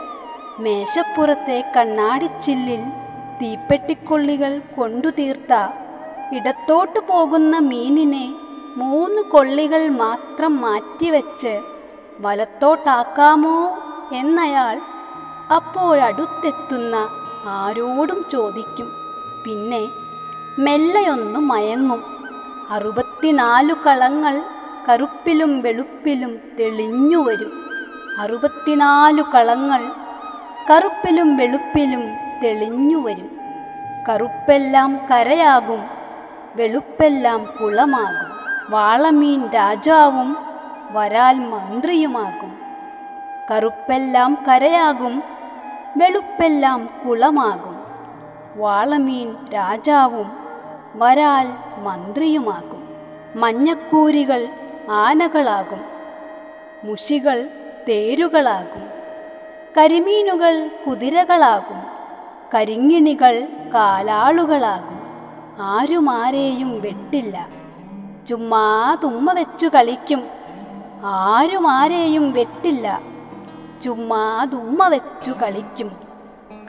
മേശപ്പുറത്തെ 0.60 1.72
കണ്ണാടിച്ചില്ലിൽ 1.78 2.84
തീപ്പെട്ടിക്കൊള്ളികൾ 3.42 4.62
കൊണ്ടുതീർത്ത 4.78 5.54
ഇടത്തോട്ട് 6.32 7.00
പോകുന്ന 7.00 7.58
മീനിനെ 7.58 8.36
മൂന്ന് 8.78 9.22
കൊള്ളികൾ 9.22 9.90
മാത്രം 9.90 10.62
മാറ്റിവെച്ച് 10.62 11.62
വലത്തോട്ടാക്കാമോ 12.20 13.78
എന്നയാൾ 14.14 14.82
അപ്പോഴടുത്തെത്തുന്ന 15.56 16.96
ആരോടും 17.46 18.26
ചോദിക്കും. 18.32 18.92
പിന്നെ 19.46 19.90
മെല്ലെയൊന്നു 20.60 21.40
മയങ്ങും. 21.40 22.04
അറുപത്തിനാലു 22.72 23.74
കളങ്ങൾ 23.74 24.44
കറുപ്പിലും 24.90 25.62
വെളുപ്പിലും 25.62 26.40
തെളിഞ്ഞു 26.60 27.18
വരും 27.18 27.52
അറുപത്തിനാലു 28.20 29.22
കളങ്ങൾ 29.22 29.82
കറുപ്പിലും 30.72 31.38
വെളുപ്പിലും 31.38 32.04
തെളിഞ്ഞു 32.44 32.98
വരും 32.98 33.32
കറുപ്പെല്ലാം 34.10 35.00
കരയാകും 35.12 36.02
വെളുപ്പെല്ലാം 36.56 37.46
കുളമാകും. 37.46 38.32
വാളമീൻ 38.70 39.48
രാജാവും 39.48 40.38
വരാൽ 40.92 41.40
മന്ത്രിയുമാകും. 41.40 42.60
കറുപ്പെല്ലാം 43.52 44.38
കരയാകും 44.48 45.24
വെളുപ്പെല്ലാം 45.98 46.90
കുളമാകും. 47.08 47.84
വാളമീൻ 48.56 49.36
രാജാവും 49.54 50.32
വരാൽ 50.96 51.48
മന്ത്രിയുമാകും. 51.84 52.88
മഞ്ഞക്കൂരികൾ 53.36 54.48
ആനകളാകും. 54.92 55.86
മുഷികൾ 56.84 57.50
തേരുകളാകും. 57.90 58.90
കരിമീനുകൾ 59.78 60.72
കുതിരകളാകും. 60.88 61.84
കരിങ്ങിണികൾ 62.54 63.48
കാലാളുകളാകും. 63.74 65.02
ആരുമാരെയും 65.60 66.82
വെട്ടില്ല. 66.82 67.50
ചുമ്മാ 68.28 68.98
തുമ്മ 69.04 69.32
വെച്ചു 69.32 69.68
കളിക്കും. 69.68 70.28
ആരുമാരെയും 71.04 72.32
വെട്ടില്ല. 72.32 73.02
ചുമ്മാ 73.84 74.46
തുമ്മ 74.46 74.88
വെച്ചു 74.88 75.32
കളിക്കും. 75.32 75.98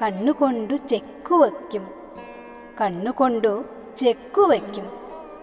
കണ്ണുകൊണ്ടു 0.02 0.74
ചെക്കു 0.74 1.34
വയ്ക്കും. 1.34 1.90
കണ്ണുകൊണ്ടു 2.80 3.64
ചെക്കു 3.96 4.42
വയ്ക്കും. 4.42 5.01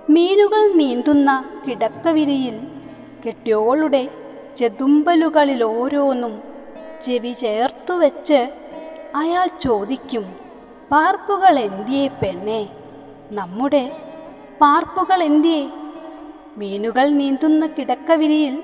മീനുകൾ 0.10 0.68
നീന്തുന്ന 0.76 1.30
കിടക്കവിരിയിൽ 1.66 2.56
കെട്ടിയോളുടെ 3.26 4.10
ചെതുമ്പലുകളിലോരോന്നും 4.56 6.34
ചെവി 7.02 7.34
ചേർത്തു 7.34 7.94
വെച്ച് 7.94 8.40
അയാൾ 9.16 9.48
ചോദിക്കും 9.60 10.26
പാർപ്പുകൾ 10.92 11.60
എന്തിയേ 11.60 12.08
പെണ്ണെ? 12.22 12.62
നമ്മുടെ 13.32 13.84
പാർപ്പുകൾ 14.62 15.24
എന്തിയേ? 15.24 15.64
മീനുകൾ 16.58 17.10
നീന്തുന്ന 17.10 17.66
കിടക്കവിരിയിൽ 17.68 18.56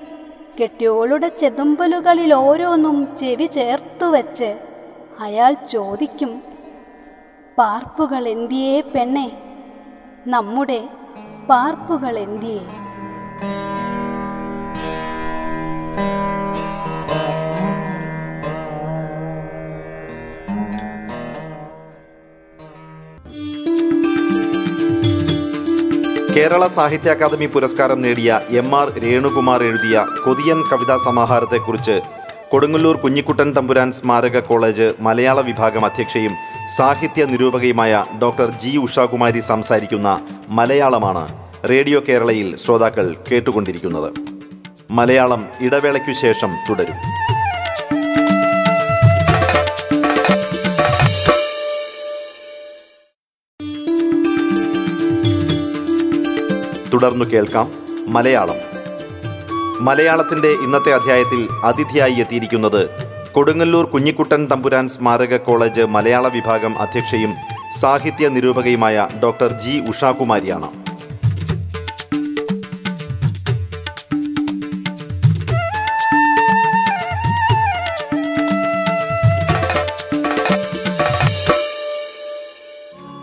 കെട്ടിയോളുടെ 0.59 1.27
ചെതുമ്പലുകളിൽ 1.27 2.33
ഓരോന്നും 2.33 3.15
ചെവി 3.17 3.45
ചേർത്തു 3.45 4.05
വെച്ച് 4.05 4.49
അയാൾ 5.19 5.53
ചോദിക്കും 5.69 6.31
പാർപ്പുകൾ 7.57 8.27
എന്തിയേ 8.27 8.81
പെണ്ണെ? 8.81 9.27
നമ്മുടെ 10.25 10.81
പാർപ്പുകൾ 11.49 12.15
എന്തിയേ 12.17 12.63
കേരള 26.35 26.63
സാഹിത്യ 26.67 27.11
അക്കാദമി 27.11 27.45
പുരസ്കാരം 27.45 27.99
നേടിയ 28.01 28.29
എം 28.51 28.69
ആർ 28.75 28.87
രേണുകുമാർ 29.03 29.61
എഴുതിയ 29.63 29.95
കൊതിയൻ 30.25 30.59
കവിതാ 30.71 30.97
സമാഹാരത്തെക്കുറിച്ച് 30.97 31.95
കൊടുങ്ങല്ലൂർ 32.51 32.95
കുഞ്ഞിക്കുട്ടൻ 32.95 33.49
തമ്പുരാൻ 33.51 33.91
സ്മാരക 33.91 34.39
കോളേജ് 34.39 34.87
മലയാള 34.99 35.39
വിഭാഗം 35.41 35.85
അധ്യക്ഷയും 35.85 36.33
സാഹിത്യ 36.69 37.25
നിരൂപകയുമായ 37.25 38.05
ഡോക്ടർ 38.21 38.51
ജി 38.51 38.77
ഉഷാകുമാരി 38.77 39.39
സംസാരിക്കുന്ന 39.39 40.27
മലയാളമാണ് 40.49 41.49
റേഡിയോ 41.69 42.01
കേരളയിൽ 42.09 42.57
ശ്രോതാക്കൾ 42.57 43.17
കേട്ടുകൊണ്ടിരിക്കുന്നത്. 43.31 44.13
മലയാളം 44.91 45.47
ഇടവേളയ്ക്കു 45.61 46.11
ശേഷം 46.11 46.49
തുടരും. 46.69 46.93
തുടർന്നു 56.93 57.25
കേൾക്കാം 57.25 57.71
മലയാളം. 58.07 58.55
മലയാളത്തിന്റെ 59.85 60.47
ഇന്നത്തെ 60.47 60.93
അധ്യായത്തിൽ 60.93 61.47
അതിഥിയായി 61.63 62.13
എത്തിയിരിക്കുന്നത് 62.13 63.04
കൊടുങ്ങല്ലൂർ 63.35 63.85
കുഞ്ഞിക്കുട്ടൻ 63.85 64.47
തമ്പുരാൻ 64.51 64.89
സ്മാരക 64.89 65.37
കോളേജ് 65.37 65.81
മലയാള 65.81 66.27
വിഭാഗം 66.27 66.79
അധ്യക്ഷയും 66.79 67.31
സാഹിത്യ 67.79 68.27
നിരൂപകയുമായ 68.27 69.07
ഡോക്ടർ 69.23 69.51
ജി 69.51 69.73
ഉഷാകുമാരിയാണ്. 69.89 70.67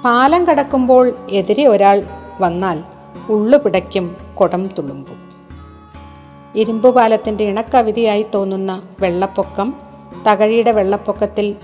പാലം 0.04 0.45
കടക്കുമ്പോൾ 0.45 1.12
എതിരെ 1.31 1.66
ഒരാൾ 1.66 2.02
വന്നാൽ 2.40 2.78
ഉള്ളു 3.28 3.59
പിടയ്ക്കും 3.59 4.16
കുടം 4.40 4.66
തുളുമ്പും. 4.66 5.19
ഇരുമ്പുപാലത്തിന്റെ 6.54 7.45
ഇണക്കവിധിയായി 7.45 8.26
തോന്നുന്ന 8.35 8.83
വെള്ളപ്പൊക്കം 9.00 9.91
തകഴിയുടെ 10.26 10.73
വെള്ളപ്പൊക്കത്തിൽ 10.73 11.54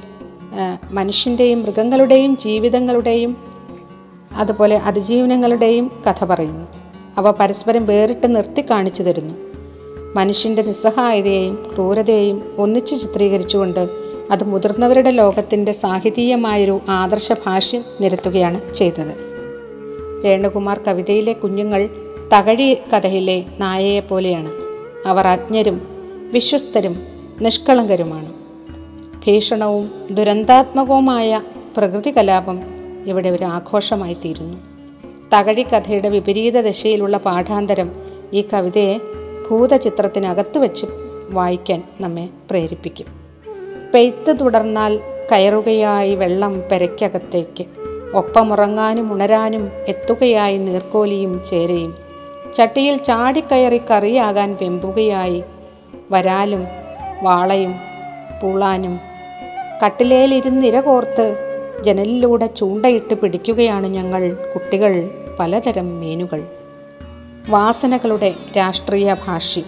മനുഷ്യന്റെയും 0.91 1.63
മൃഗങ്ങളുടെയും 1.63 2.37
ജീവിതങ്ങളുടെയും 2.37 3.37
അതുപോലെ 4.35 4.77
അതിജീവനങ്ങളുടെയും 4.77 6.03
കഥ 6.07 6.25
പറയുന്നു. 6.25 6.67
അവ 7.19 7.31
പരസ്പരം 7.31 7.87
വേറിട്ട് 7.87 8.37
നിർത്തി 8.37 8.63
കാണിച്ചു 8.71 9.03
തരുന്നു. 9.03 9.35
മനുഷ്യന്റെ 10.17 10.63
നിസ്സഹായതയെയും 10.63 11.71
ക്രൂരതയെയും 11.75 12.55
ഒന്നിച്ചു 12.59 12.95
ചിത്രീകരിച്ചുകൊണ്ട് 12.95 13.89
അത് 14.31 14.45
മുതിർന്നവരുടെ 14.45 15.11
ലോകത്തിന്റെ 15.11 15.73
സാഹിതീയമായൊരു 15.73 16.81
ആദർശ 16.89 17.33
ഭാഷ്യം 17.47 17.85
നിരത്തുകയാണ് 18.01 18.75
ചെയ്തത്. 18.75 19.15
രേണുകുമാർ 20.25 20.79
കവിതയിലെ 20.79 21.33
കുഞ്ഞുങ്ങൾ 21.33 21.91
തകഴി 22.35 22.75
കഥയിലെ 22.75 23.45
നായയെ 23.59 24.01
പോലെയാണ്. 24.01 24.51
അവർ 25.07 25.27
അജ്ഞരും 25.27 25.83
വിശ്വസ്തരും 26.33 26.97
നിഷ്കളങ്കരുമാണ്. 27.41 28.38
ഭീഷണവും 29.27 30.09
ദുരന്താത്മകവുമായ 30.11 31.43
പ്രകൃതി 31.77 32.11
കലാപം 32.17 32.63
ഇവിടെ 33.07 33.29
ഒരു 33.29 33.45
ആഘോഷമായി 33.45 34.15
തീരുന്നു 34.15 34.59
തകഴി 35.35 35.63
കഥയുടെ 35.63 36.09
വിപരീത 36.09 36.61
ദശയിലുള്ള 36.61 37.17
പാഠാന്തരം 37.17 37.91
ഈ 38.33 38.49
കവിതയെ 38.53 38.99
ഭൂതചിത്രത്തിനകത്ത് 39.51 40.59
വെച്ച് 40.59 40.87
വായിക്കാൻ 41.31 41.83
നമ്മെ 42.01 42.29
പ്രേരിപ്പിക്കും. 42.51 43.07
പെയ്ത്ത് 43.95 44.41
തുടർന്നാൽ 44.41 45.01
കയറുകയായി 45.33 46.15
വെള്ളം 46.15 46.63
പെരയ്ക്കകത്തേക്ക് 46.71 47.65
ഒപ്പമുറങ്ങാനും 48.15 49.13
ഉണരാനും 49.13 49.71
എത്തുകയായി 49.89 50.59
നീർക്കോലിയും 50.59 51.45
ചേരയും 51.45 51.95
ചട്ടിയിൽ 52.55 52.97
ചാടിക്കയറി 52.97 53.79
കറിയാകാൻ 53.79 54.57
വെമ്പുകയായി 54.61 55.45
വരാലും 56.11 56.67
വാളയും 57.23 57.75
പൂളാനും 58.43 59.08
കട്ടിലേലിരുന്നിര 59.85 60.81
കോർത്ത് 60.81 61.37
ജനലിലൂടെ 61.85 62.47
ചൂണ്ടയിട്ട് 62.47 63.15
പിടിക്കുകയാണ് 63.15 63.87
ഞങ്ങൾ 63.87 64.35
കുട്ടികൾ 64.55 65.11
പലതരം 65.39 66.01
മീനുകൾ. 66.01 66.47
വാസനകളുടെ 67.49 68.35
രാഷ്ട്രീയ 68.57 69.17
ഭാഷി. 69.27 69.65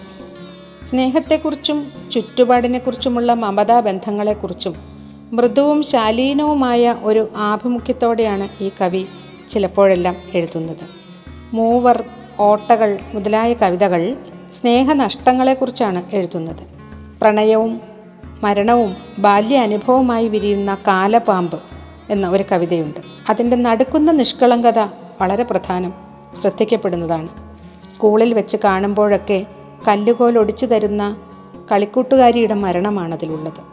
സ്നേഹത്തെക്കുറിച്ചും 0.89 1.91
ചുറ്റുപാടിനെക്കുറിച്ചുമുള്ള 2.11 3.33
മമതാ 3.33 3.79
ബന്ധങ്ങളെക്കുറിച്ചും 3.79 4.75
മൃദുവും 5.31 5.83
ശാലീനവുമായ 5.83 6.95
ഒരു 7.03 7.29
ആഭിമുഖ്യത്തോടെയാണ് 7.37 8.63
ഈ 8.63 8.71
കവി 8.81 9.05
ചിലപ്പോഴെല്ലാം 9.49 10.15
എഴുതുന്നത്. 10.33 10.85
മൂവർ 11.53 12.03
ഓട്ടകൾ 12.39 12.99
മുതലായ 13.13 13.53
കവിതകൾ 13.53 14.15
സ്നേഹനഷ്ടങ്ങളെക്കുറിച്ചാണ് 14.53 16.03
എഴുതുന്നത്. 16.13 16.67
പ്രണയവും 17.21 17.90
മരണവും 18.43 18.95
ബാല്യ 19.19 19.57
അനുഭവമായി 19.57 20.27
വിരിയുന്ന 20.27 20.77
കാലപാമ്പ് 20.87 21.59
എന്ന 22.09 22.29
ഒരു 22.29 22.43
കവിതയുണ്ട്. 22.51 22.99
അതിന്റെ 23.29 23.57
നടുക്കുന്ന 23.57 24.11
നിഷ്കളങ്കത 24.11 24.79
വളരെ 25.21 25.43
പ്രധാനം 25.43 25.93
ശ്രദ്ധിക്കപ്പെടുന്നതാണ്. 26.41 27.27
സ്കൂളിൽ 27.95 28.33
വെച്ച് 28.33 28.57
കാണുമ്പോഴൊക്കെ 28.63 29.45
കല്ലുകോൽ 29.87 30.37
ഒടിച്ചു 30.37 30.65
തരുന്ന 30.65 31.17
കളിക്കൂട്ടുകാരിയുടെ 31.71 32.53
മരണമാണതിലുള്ളത്. 32.53 33.71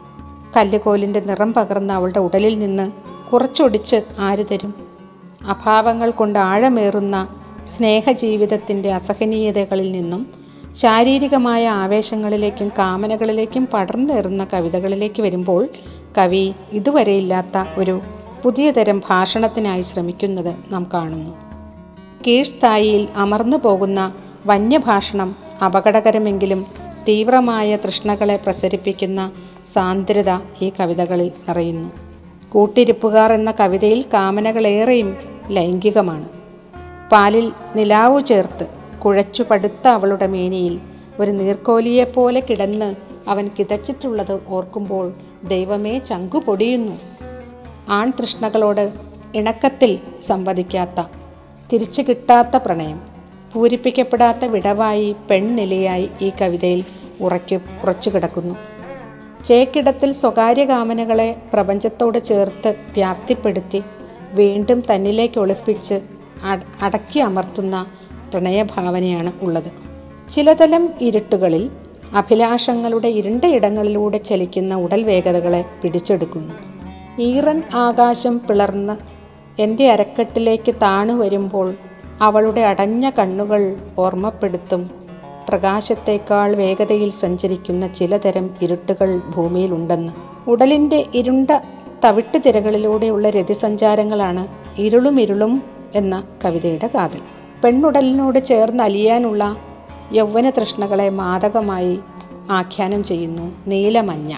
കല്ലുകോലിന്റെ 0.57 1.19
നിറം 1.19 1.53
പകർന്ന 1.53 1.93
അവളുടെ 1.93 2.19
ഉടലിൽ 2.19 2.59
നിന്ന് 2.59 2.91
കുറച്ചൊടിച്ച് 3.31 4.01
ആര് 4.19 4.45
തരും? 4.51 4.73
അഭാവങ്ങൾ 5.47 6.11
കൊണ്ട് 6.11 6.39
ആഴമേറുന്ന 6.39 7.27
സ്നേഹജീവിതത്തിന്റെ 7.67 8.93
അസഹനീയതകളിൽ 8.93 9.91
നിന്നും 9.91 10.38
ശാരീരികമായ 10.75 11.69
ആവേശങ്ങളിലേക്കും 11.69 12.69
കാമനകളിലേക്കും 12.69 13.67
പടർന്നേറുന്ന 13.73 14.47
കവിതകളിലേക്ക് 14.53 15.21
വരുമ്പോൾ 15.21 15.67
കവി 16.17 16.53
ഇതുവരെ 16.71 17.11
ഇല്ലാത്ത 17.11 17.79
ഒരു 17.79 18.01
പുതിയ 18.43 18.71
തരം 18.71 19.01
ഭാഷണത്തിനായി 19.09 19.81
ശ്രമിക്കുന്നത് 19.81 20.55
നാം 20.71 20.87
കാണുന്നു. 20.93 21.37
കീഴ്സ്ഥായിയിൽ 22.27 23.07
അമർന്നു 23.15 23.57
പോകുന്ന 23.57 24.13
വന്യഭാഷണം 24.45 25.35
അപകടകരമെങ്കിലും 25.65 26.65
തീവ്രമായ 27.07 27.75
തൃഷ്ണകളെ 27.75 28.35
പ്രസരിപ്പിക്കുന്ന 28.35 29.31
സാന്ദ്രത 29.73 30.39
ഈ 30.61 30.71
കവിതകളിൽ 30.79 31.31
നിറയുന്നു. 31.47 31.89
കൂട്ടിരിപ്പുകാർ 32.49 33.33
എന്ന 33.33 33.51
കവിതയിൽ 33.51 34.05
കാമനകളേറെയും 34.13 35.17
ലൈംഗികമാണ്. 35.49 36.29
പാലിൽ 37.11 37.51
നിലാവു 37.75 38.19
ചേർത്ത് 38.19 38.78
കുഴച്ചു 39.05 39.43
പടുത്ത 39.43 39.87
അവളുടെ 39.87 40.27
മേനിയിൽ 40.27 40.79
ഒരു 41.19 41.31
നീർക്കോലിയെപ്പോലെ 41.31 42.39
കിടന്ന് 42.39 42.95
അവൻ 43.27 43.49
കിതച്ചിട്ടുള്ളത് 43.59 44.41
ഓർക്കുമ്പോൾ 44.47 45.13
ദൈവമേ 45.43 45.97
ചങ്കു 45.97 46.37
പൊടിയുന്നു. 46.37 46.95
ആൺതൃഷ്ണകളോട് 47.89 48.93
ഇണക്കത്തിൽ 49.35 49.99
സംവദിക്കാത്ത 50.21 51.05
തിരിച്ചു 51.73 52.01
കിട്ടാത്ത 52.01 52.57
പ്രണയം 52.57 53.01
പൂരിപ്പിക്കപ്പെടാത്ത 53.53 54.45
വിടവായി 54.45 55.15
പെൺനിലയായി 55.29 56.09
ഈ 56.21 56.31
കവിതയിൽ 56.41 56.83
ഉറയ്ക്കു 57.21 57.55
ഉറച്ചു 57.55 58.09
കിടക്കുന്നു. 58.09 58.55
ചേക്കിടത്തിൽ 59.43 60.11
സ്വകാര്യ 60.11 60.65
കാമനകളെ 60.65 61.35
പ്രപഞ്ചത്തോട് 61.53 62.23
ചേർത്ത് 62.23 62.75
വ്യാപ്തിപ്പെടുത്തി 62.93 63.83
വീണ്ടും 64.33 64.83
തന്നിലേക്ക് 64.93 65.39
ഒളിപ്പിച്ച് 65.39 66.01
അട- 66.43 66.63
അടക്കി 66.81 67.19
അമർത്തുന്ന 67.19 67.85
പ്രണയഭാവനയാണ് 68.33 69.31
ഉള്ളത്. 69.41 69.71
ചിലതരം 70.31 70.89
ഇരുട്ടുകളിൽ 71.01 71.69
അഭിലാഷങ്ങളുടെ 72.13 73.07
ഇരുണ്ട 73.07 73.45
ഇടങ്ങളിലൂടെ 73.45 74.17
ചലിക്കുന്ന 74.17 74.75
ഉടൽ 74.75 75.03
വേഗതകളെ 75.03 75.65
പിടിച്ചെടുക്കുന്നു. 75.83 76.53
ഈറൻ 77.21 77.63
ആകാശം 77.73 78.39
പിളർന്ന് 78.39 78.97
എന്റെ 79.61 79.91
അരക്കെട്ടിലേക്ക് 79.91 80.75
താണു 80.81 81.13
വരുമ്പോൾ 81.13 81.75
അവളുടെ 82.21 82.61
അടഞ്ഞ 82.61 83.09
കണ്ണുകൾ 83.09 83.77
ഓർമ്മപ്പെടുത്തും. 83.97 84.91
പ്രകാശത്തേക്കാൾ 85.49 86.55
വേഗതയിൽ 86.55 87.09
സഞ്ചരിക്കുന്ന 87.09 87.87
ചിലതരം 87.87 88.49
ഇരുട്ടുകൾ 88.61 89.21
ഭൂമിയിലുണ്ടെന്ന്. 89.35 90.13
ഉടലിന്റെ 90.49 91.05
ഇരുണ്ട 91.13 91.51
തവിട്ട് 92.05 92.37
തിരകളിലൂടെയുള്ള 92.45 93.29
രതിസഞ്ചാരങ്ങളാണ് 93.29 94.47
ഇരുളും 94.77 95.21
ഇരുളും 95.21 95.63
എന്ന 95.95 96.23
കവിതയുടെ 96.45 96.89
കാതൽ. 96.95 97.38
പെണ്ണുടലിനോട് 97.63 98.39
ചേർന്ന് 98.49 98.83
അലിയാനുള്ള 98.83 99.43
യൗവന 100.11 100.49
തൃഷ്ണകളെ 100.49 101.07
മാതകമായി 101.21 101.95
ആഖ്യാനം 102.49 103.01
ചെയ്യുന്നു 103.03 103.45
നീലമഞ്ഞ. 103.67 104.31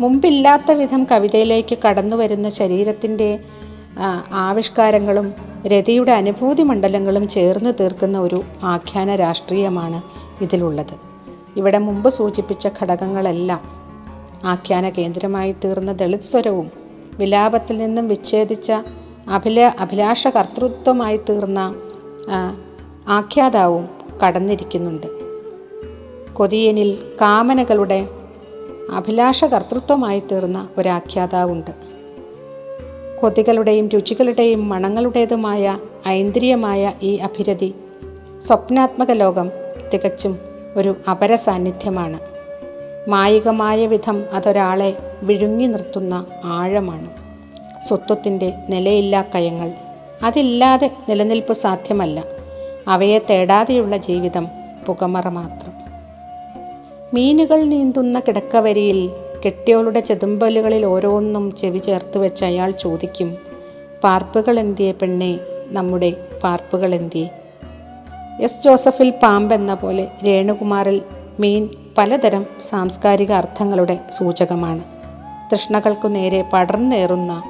മുമ്പില്ലാത്ത 0.00 0.70
വിധം 0.72 1.04
കവിതയിലേക്ക് 1.10 1.76
കടന്നു 1.84 2.16
വരുന്ന 2.16 2.48
ശരീരത്തിന്റെ 2.58 3.28
ആവിഷ്കാരങ്ങളും 4.46 5.26
രതിയുടെ 5.72 6.12
അനുഭൂതി 6.12 6.62
മണ്ഡലങ്ങളും 6.62 7.28
ചേർന്ന് 7.28 7.72
തീർക്കുന്ന 7.80 8.18
ഒരു 8.18 8.38
ആഖ്യാന 8.74 9.14
രാഷ്ട്രീയമാണ് 9.14 9.98
ഇതിലുള്ളത്. 10.44 10.94
ഇവിടെ 11.56 11.78
മുമ്പ് 11.78 12.08
സൂചിപ്പിച്ച 12.10 12.66
ഘടകങ്ങളെല്ലാം 12.78 13.62
ആഖ്യാന 14.52 14.86
കേന്ദ്രമായി 14.88 15.52
തീർന്ന 15.64 15.92
ദളിത് 15.92 16.28
സ്വരവും 16.30 16.68
വിലാപത്തിൽ 17.20 17.76
നിന്നും 17.76 18.08
വിച്ഛേദിച്ച 18.08 18.68
അഭില 19.28 19.60
അഭിലാഷ 19.84 20.28
കർത്തൃത്വമായി 20.28 21.16
തീർന്ന 21.28 21.60
ആഖ്യാതാവും 23.08 23.88
കടന്നിരിക്കുന്നുണ്ട്. 24.26 25.06
കൊതിയനിൽ 26.32 26.98
കാമനകളുടെ 27.20 28.08
അഭിലാഷ 28.94 29.44
കർത്തൃത്വമായി 29.44 30.22
തീർന്ന 30.32 30.68
ഒരാഖ്യാതാവുണ്ട്. 30.78 31.70
കൊതികളുടെയും 33.20 33.88
രുചികളുടെയും 33.88 34.68
മണങ്ങളുടേതുമായ 34.68 35.78
ഐന്ദ്രിയമായ 36.08 36.92
ഈ 37.02 37.16
അഭിരതി 37.16 37.74
സ്വപ്നാത്മക 38.42 39.10
ലോകം 39.10 39.50
തികച്ചും 39.94 40.38
ഒരു 40.76 40.96
അപര 41.10 41.34
സാന്നിധ്യമാണ്. 41.34 42.20
മായികമായ 43.10 43.86
വിധം 43.86 44.24
അതൊരാളെ 44.32 44.98
വിഴുങ്ങി 45.22 45.66
നിർത്തുന്ന 45.66 46.26
ആഴമാണ്. 46.44 47.08
സ്വത്വത്തിന്റെ 47.88 48.52
നിലയില്ലാ 48.68 49.22
കയങ്ങൾ 49.22 49.72
അതില്ലാതെ 50.22 50.90
നിലനിൽപ്പ് 51.08 51.52
സാധ്യമല്ല. 51.52 52.24
അവയെ 52.88 53.18
തേടാതെയുള്ള 53.30 53.96
ജീവിതം 53.96 54.48
പുകമറ 54.86 55.28
മാത്രം. 55.28 55.72
മീനുകൾ 57.14 57.62
നീന്തുന്ന 57.62 58.20
കിടക്കവരിയിൽ 58.20 59.10
കെട്ടിയോളുടെ 59.46 60.00
ചെതുമ്പലുകളിൽ 60.00 60.84
ഓരോന്നും 60.84 61.56
ചെവി 61.56 61.78
ചേർത്ത് 61.78 62.18
വെച്ച് 62.18 62.44
അയാൾ 62.44 62.70
ചോദിക്കും 62.70 63.36
പാർപ്പുകൾ 64.04 64.60
എന്തിയെ 64.60 64.92
പെണ്ണെ? 64.92 65.38
നമ്മുടെ 65.66 66.16
പാർപ്പുകൾ 66.44 66.94
എന്തിയെ? 66.94 67.28
എസ്. 68.40 68.64
ജോസഫിൽ 68.64 69.10
പാമ്പ് 69.22 69.54
എന്ന 69.54 69.74
പോലെ 69.74 70.08
രേണുകുമാറിൽ 70.26 71.02
മീൻ 71.40 71.68
പലതരം 71.98 72.46
സാംസ്കാരിക 72.60 73.32
അർത്ഥങ്ങളുടെ 73.32 73.98
സൂചകമാണ്. 74.10 74.80
തൃഷ്ണകൾക്കു 75.52 76.08
നേരെ 76.08 76.44
പടർന്നേറുന്ന 76.52 77.42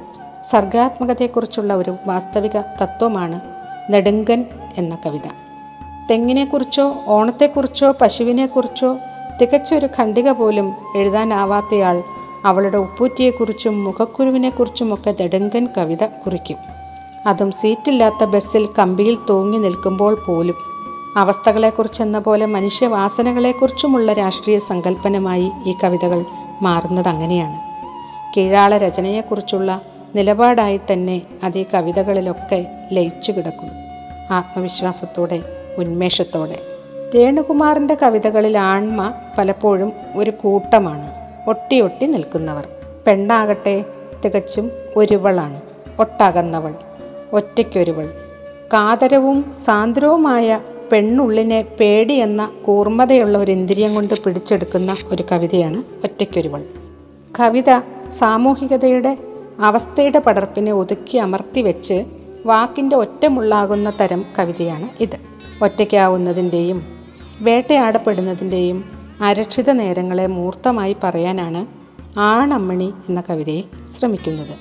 സർഗാത്മകതയെക്കുറിച്ചുള്ള 0.49 1.73
ഒരു 1.73 1.95
വാസ്തവിക 2.07 2.61
തത്വമാണ് 2.81 3.41
നെടുങ്കൻ 3.93 4.45
എന്ന 4.77 4.97
കവിത. 5.05 5.27
തെങ്ങിനെക്കുറിച്ചോ 6.11 6.95
ഓണത്തെക്കുറിച്ചോ 7.07 7.93
പശുവിനെക്കുറിച്ചോ 8.01 8.97
തികച്ചൊരു 9.41 9.87
ഖണ്ഡിക 9.99 10.31
പോലും 10.31 10.73
എഴുതാനാവാത്തയാൾ 10.95 12.03
അവളുടെ 12.45 12.77
ഉപ്പൂറ്റിയെക്കുറിച്ചും 12.77 13.83
മുഖക്കുരുവിനെക്കുറിച്ചുമൊക്കെ 13.83 15.11
നെടുങ്കൻ 15.11 15.67
കവിത 15.77 16.03
കുറിക്കും. 16.05 16.57
അതും 17.25 17.51
സീറ്റില്ലാത്ത 17.51 18.23
ബസ്സിൽ 18.23 18.67
കമ്പിയിൽ 18.79 19.17
തൂങ്ങി 19.29 19.57
നിൽക്കുമ്പോൾ 19.57 20.17
പോലും. 20.27 20.55
അവസ്ഥകളെക്കുറിച്ചെന്ന 21.17 22.19
പോലെ 22.19 22.45
മനുഷ്യവാസനകളെക്കുറിച്ചുമുള്ള 22.45 24.13
രാഷ്ട്രീയ 24.13 24.59
സങ്കല്പനമായി 24.59 25.51
ഈ 25.65 25.75
കവിതകൾ 25.83 26.25
മാറുന്നത് 26.61 27.07
അങ്ങനെയാണ്. 27.07 27.59
കീഴാള 28.37 28.77
രചനയെക്കുറിച്ചുള്ള 28.77 29.81
നിലപാടായി 30.15 30.79
തന്നെ 30.91 31.21
അത് 31.43 31.65
കവിതകളിലൊക്കെ 31.73 32.65
ലയിച്ചു 32.91 33.31
കിടക്കുന്നു. 33.31 33.73
ആത്മവിശ്വാസത്തോടെ 34.33 35.43
ഉന്മേഷത്തോടെ. 35.77 36.59
രേണുകുമാറിന്റെ 37.15 37.97
കവിതകളിൽ 38.03 38.57
ആൺമ 38.57 39.13
പലപ്പോഴും 39.37 39.93
ഒരു 40.15 40.31
കൂട്ടമാണ്. 40.31 41.11
ഒട്ടി 41.49 41.81
ഒട്ടി 41.81 42.05
നിൽക്കുന്നവർ. 42.05 42.67
പെണ്ണാകട്ടെ 43.07 43.85
തികച്ചും 44.25 44.71
ഒരുവളാണ്. 44.95 45.61
ഒട്ടകന്നവൾ. 45.99 46.73
ഒറ്റയ്ക്കൊരുവൾ. 47.33 48.05
കാതരവും 48.73 49.53
സാന്ദ്രവുമായ 49.65 50.59
പെണ്ണുള്ളിനെ 50.91 51.61
പേടി 51.79 52.13
എന്ന 52.13 52.51
കൂർമ്മതയുള്ള 52.65 53.37
ഒരു 53.37 53.51
ഇന്ദ്രിയം 53.51 53.95
കൊണ്ട് 53.95 54.13
പിടിച്ചെടുക്കുന്ന 54.13 54.95
ഒരു 55.11 55.23
കവിതയാണ് 55.31 55.77
ഒറ്റയ്ക്കൊരുവൾ. 55.77 56.63
കവിത 57.39 57.81
സാമൂഹികതയുടെ 58.09 59.17
അവസ്ഥയുടെ 59.59 60.19
പടർപ്പിനെ 60.19 60.71
ഒതുക്കി 60.71 61.17
അമർത്തി 61.17 61.61
വെച്ച് 61.61 62.05
വാക്കിന്റെ 62.45 62.95
ഒറ്റമുള്ളാകുന്ന 62.95 63.93
തരം 64.01 64.25
കവിതയാണ് 64.39 65.03
ഇത്. 65.03 65.17
ഒറ്റയ്ക്കാവുന്നതിന്റെയും 65.63 66.85
വേട്ടയാടപ്പെടുന്നതിന്റെയും 67.41 68.91
അരക്ഷിത 69.21 69.71
നേരങ്ങളെ 69.71 70.27
മൂർത്തമായി 70.27 70.95
പറയാനാണ് 71.03 71.65
ആണമ്മണി 72.19 72.93
എന്ന 73.09 73.23
കവിതയിൽ 73.29 73.63
ശ്രമിക്കുന്നത്. 73.91 74.55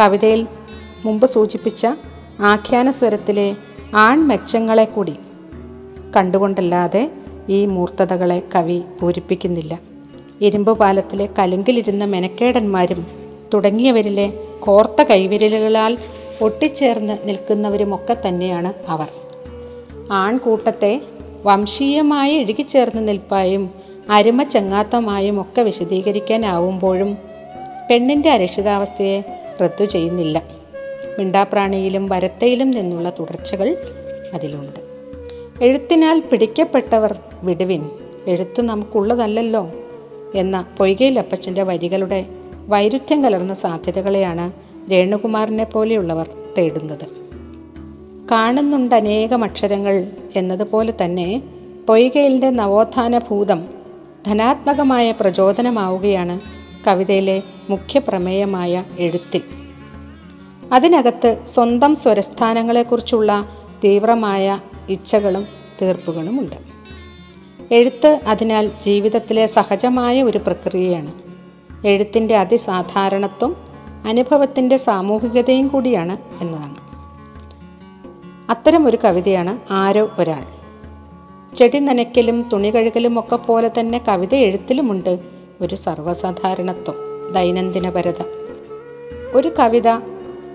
കവിതയിൽ 0.00 0.46
മുമ്പ് 1.04 1.26
സൂചിപ്പിച്ച 1.26 1.86
ആഖ്യാന 2.40 2.90
സ്വരത്തിലെ 2.90 3.56
ആൺമെച്ചങ്ങളെ 3.94 4.84
കൂടി 4.84 5.14
കണ്ടുകൊണ്ടല്ലാതെ 6.16 7.10
ഈ 7.48 7.66
മൂർത്തതകളെ 7.66 8.42
കവി 8.54 8.82
പൂരിപ്പിക്കുന്നില്ല. 9.00 9.78
ഇരുമ്പ് 10.40 10.78
പാലത്തിലെ 10.78 11.28
കലുങ്കിലിരുന്ന 11.38 12.04
മെനക്കേടന്മാരും 12.04 13.25
തുടങ്ങിയവരിലെ 13.54 14.32
കോർത്ത 14.60 15.02
കൈവിരലുകളാൽ 15.02 15.98
ഒട്ടിച്ചേർന്ന് 16.40 17.18
നിൽക്കുന്നവരുമൊക്കെ 17.24 18.16
തന്നെയാണ് 18.28 18.72
അവർ. 18.88 19.06
ആൺകൂട്ടത്തെ 20.12 21.00
വംശീയമായി 21.44 22.34
ഇഴുകിച്ചേർന്ന് 22.34 23.08
നിൽപ്പായും 23.08 23.70
അരുമ 24.08 24.42
ചങ്ങാത്തമായും 24.42 25.40
ഒക്കെ 25.40 25.62
വിശദീകരിക്കാനാവുമ്പോഴും 25.62 27.18
പെണ്ണിന്റെ 27.90 28.30
അരക്ഷിതാവസ്ഥയെ 28.30 29.20
റദ്ദു 29.62 29.84
ചെയ്യുന്നില്ല. 29.84 30.42
മിണ്ടാപ്രാണിയിലും 31.18 32.08
വരത്തയിലും 32.08 32.70
നിന്നുള്ള 32.70 33.10
തുടർച്ചകൾ 33.10 33.76
അതിലുണ്ട്. 34.34 34.80
എഴുത്തിനാൽ 35.64 36.20
പിടിക്കപ്പെട്ടവർ 36.20 37.18
വിടുവിൻ 37.42 37.90
എഴുത്ത് 38.26 38.62
നമുക്കുള്ളതല്ലല്ലോ 38.62 39.70
എന്ന 40.34 40.66
പൊയ്കയിലപ്പച്ചന്റെ 40.78 41.62
വരികളുടെ 41.62 42.26
വൈരുദ്ധ്യം 42.68 43.24
കലർന്ന 43.24 43.54
സാധ്യതകളെയാണ് 43.54 44.52
രേണുകുമാറിനെ 44.90 45.64
പോലെയുള്ളവർ 45.64 46.30
തേടുന്നത്. 46.58 47.06
കാണുന്നുണ്ട് 48.30 48.94
അനേകം 48.94 49.44
അക്ഷരങ്ങൾ 49.44 50.06
എന്നതുപോലെ 50.36 50.92
തന്നെ 51.04 51.42
പൊയ്കയിലിന്റെ 51.88 52.50
നവോത്ഥാന 52.50 53.18
ഭൂതം 53.18 53.64
ധനാത്മകമായ 54.26 55.10
പ്രചോദനമാവുകയാണ് 55.10 56.40
കവിതയിലെ 56.86 57.42
മുഖ്യ 57.70 57.98
പ്രമേയമായ 57.98 58.84
എഴുത്തിൽ. 58.98 59.42
അതിനകത്ത് 60.72 61.42
സ്വന്തം 61.46 61.94
സ്വരസ്ഥാനങ്ങളെക്കുറിച്ചുള്ള 61.94 63.48
തീവ്രമായ 63.84 64.60
ഇച്ഛകളും 64.88 65.46
തീർപ്പുകളുമുണ്ട്. 65.82 66.56
എഴുത്ത് 67.74 68.20
അതിനാൽ 68.26 68.66
ജീവിതത്തിലെ 68.66 69.46
സഹജമായ 69.46 70.22
ഒരു 70.22 70.38
പ്രക്രിയയാണ്. 70.38 71.25
എഴുത്തിന്റെ 71.86 72.36
അതിസാധാരണത്വം 72.36 73.56
അനുഭവത്തിന്റെ 74.06 74.76
സാമൂഹികതയും 74.76 75.68
കൂടിയാണ് 75.68 76.16
എന്നതാണ്. 76.40 76.76
അത്തരം 78.50 78.86
ഒരു 78.86 78.98
കവിതയാണ് 79.04 79.72
ആരോ 79.72 80.10
ഒരാൾ. 80.18 80.44
ചെടി 81.56 81.78
നനയ്ക്കലും 81.78 82.48
തുണി 82.52 82.70
കഴുകലും 82.74 83.18
ഒക്കെ 83.18 83.36
പോലെ 83.36 83.70
തന്നെ 83.80 83.98
കവിത 84.08 84.34
എഴുത്തിലുമുണ്ട് 84.34 85.18
ഒരു 85.60 85.74
സർവസാധാരണത്വം 85.74 86.96
ദൈനംദിനപരത 87.34 88.20
ഒരു 89.34 89.52
കവിത 89.58 89.88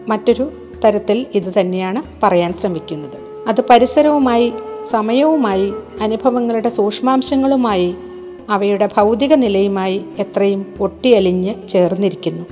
മറ്റൊരു 0.07 0.51
തരത്തിൽ 0.85 1.25
ഇത് 1.35 1.53
തന്നെയാണ് 1.59 2.01
പറയാൻ 2.23 2.53
ശ്രമിക്കുന്നത്. 2.53 3.17
അത് 3.47 3.61
പരിസരവുമായി 3.69 4.53
സമയവുമായി 4.89 5.73
അനുഭവങ്ങളുടെ 6.01 6.69
സൂക്ഷ്മാംശങ്ങളുമായി 6.69 7.95
അവയുടെ 8.51 8.89
ഭൗതിക 8.97 9.33
നിലയുമായി 9.33 10.01
എത്രയും 10.19 10.65
ഒട്ടിയലിഞ്ഞ് 10.79 11.67
ചേർന്നിരിക്കുന്നു. 11.69 12.45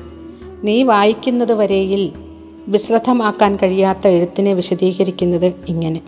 നീ 0.63 0.83
വായിക്കുന്നത് 0.83 1.53
വരെയിൽ 1.53 2.11
വിശ്രദ്ധമാക്കാൻ 2.67 3.55
കഴിയാത്ത 3.55 4.07
എഴുത്തിനെ 4.07 4.53
വിശദീകരിക്കുന്നത് 4.53 5.53
ഇങ്ങനെ. 5.67 6.01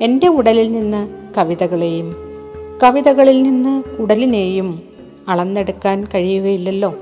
എന്റെ 0.00 0.28
ഉടലിൽ 0.28 0.72
നിന്ന് 0.72 1.08
കവിതകളെയും 1.38 2.16
കവിതകളിൽ 2.82 3.42
നിന്ന് 3.42 3.82
ഉടലിനെയും 4.02 4.82
അളന്നെടുക്കാൻ 5.28 6.06
കഴിയുകയില്ലല്ലോ. 6.14 6.94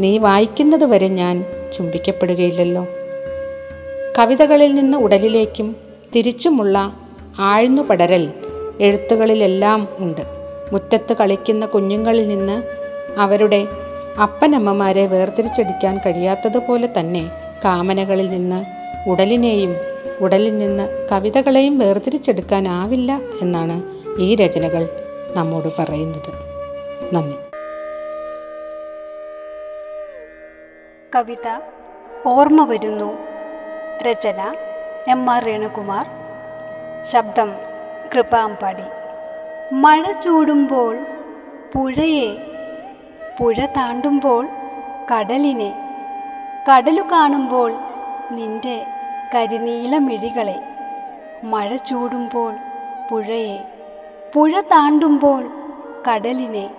നീ 0.00 0.18
വായിക്കുന്നത് 0.18 0.84
വരെ 0.84 1.08
ഞാൻ 1.08 1.44
ചുംബിക്കപ്പെടുകയില്ലല്ലോ. 1.76 2.86
കവിതകളിൽ 4.18 4.74
നിന്ന് 4.74 4.98
ഉടലിലേക്കും 4.98 5.76
തിരിച്ചുമുള്ള 6.16 6.92
ആഴ്ന്നു 7.38 7.82
പടരൽ 7.82 8.32
എഴുത്തുകളിലെല്ലാം 8.80 9.88
ഉണ്ട്. 9.98 10.35
മുറ്റത്ത് 10.72 11.16
കളിക്കുന്ന 11.16 11.66
കുഞ്ഞുങ്ങളിൽ 11.66 12.28
നിന്ന് 12.28 12.62
അവരുടെ 13.18 13.66
അപ്പനമ്മമാരെ 14.22 15.06
വേർതിരിച്ചടിക്കാൻ 15.06 15.98
കഴിയാത്തതുപോലെ 15.98 16.88
തന്നെ 16.98 17.30
കാമനകളിൽ 17.64 18.30
നിന്ന് 18.30 18.64
ഉടലിനെയും 19.10 19.76
ഉടലിൽ 20.20 20.58
നിന്ന് 20.58 21.08
കവിതകളെയും 21.12 21.78
വേർതിരിച്ചെടുക്കാനാവില്ല 21.78 23.20
എന്നാണ് 23.42 23.82
ഈ 24.20 24.34
രചനകൾ 24.34 24.88
നമ്മോട് 25.36 25.68
പറയുന്നത്. 25.78 26.32
നന്ദി. 27.14 27.36
കവിത 31.14 31.60
ഓർമ്മ 32.26 32.64
വരുന്നു. 32.64 33.18
രചന 34.02 34.54
എം 35.08 35.30
ആർ 35.30 35.44
രേണുകുമാർ. 35.44 36.06
ശബ്ദം 37.02 37.52
കൃപാമ്പാടി. 38.14 38.95
മഴ 39.72 40.12
ചൂടുമ്പോൾ 40.12 40.98
പുഴയെ 41.74 42.36
പുഴ 43.38 43.54
താണ്ടുമ്പോൾ 43.66 44.48
കടലിനെ 45.12 45.74
കടലു 46.70 47.02
കാണുമ്പോൾ 47.02 47.72
നിന്റെ 48.30 48.86
കരിനീല 49.34 49.98
മിഴികളെ. 49.98 50.62
മഴ 51.44 51.76
ചൂടുമ്പോൾ 51.76 52.54
പുഴയെ 53.10 53.58
പുഴ 54.34 54.60
താണ്ടുമ്പോൾ 54.60 55.50
കടലിനെ 56.08 56.70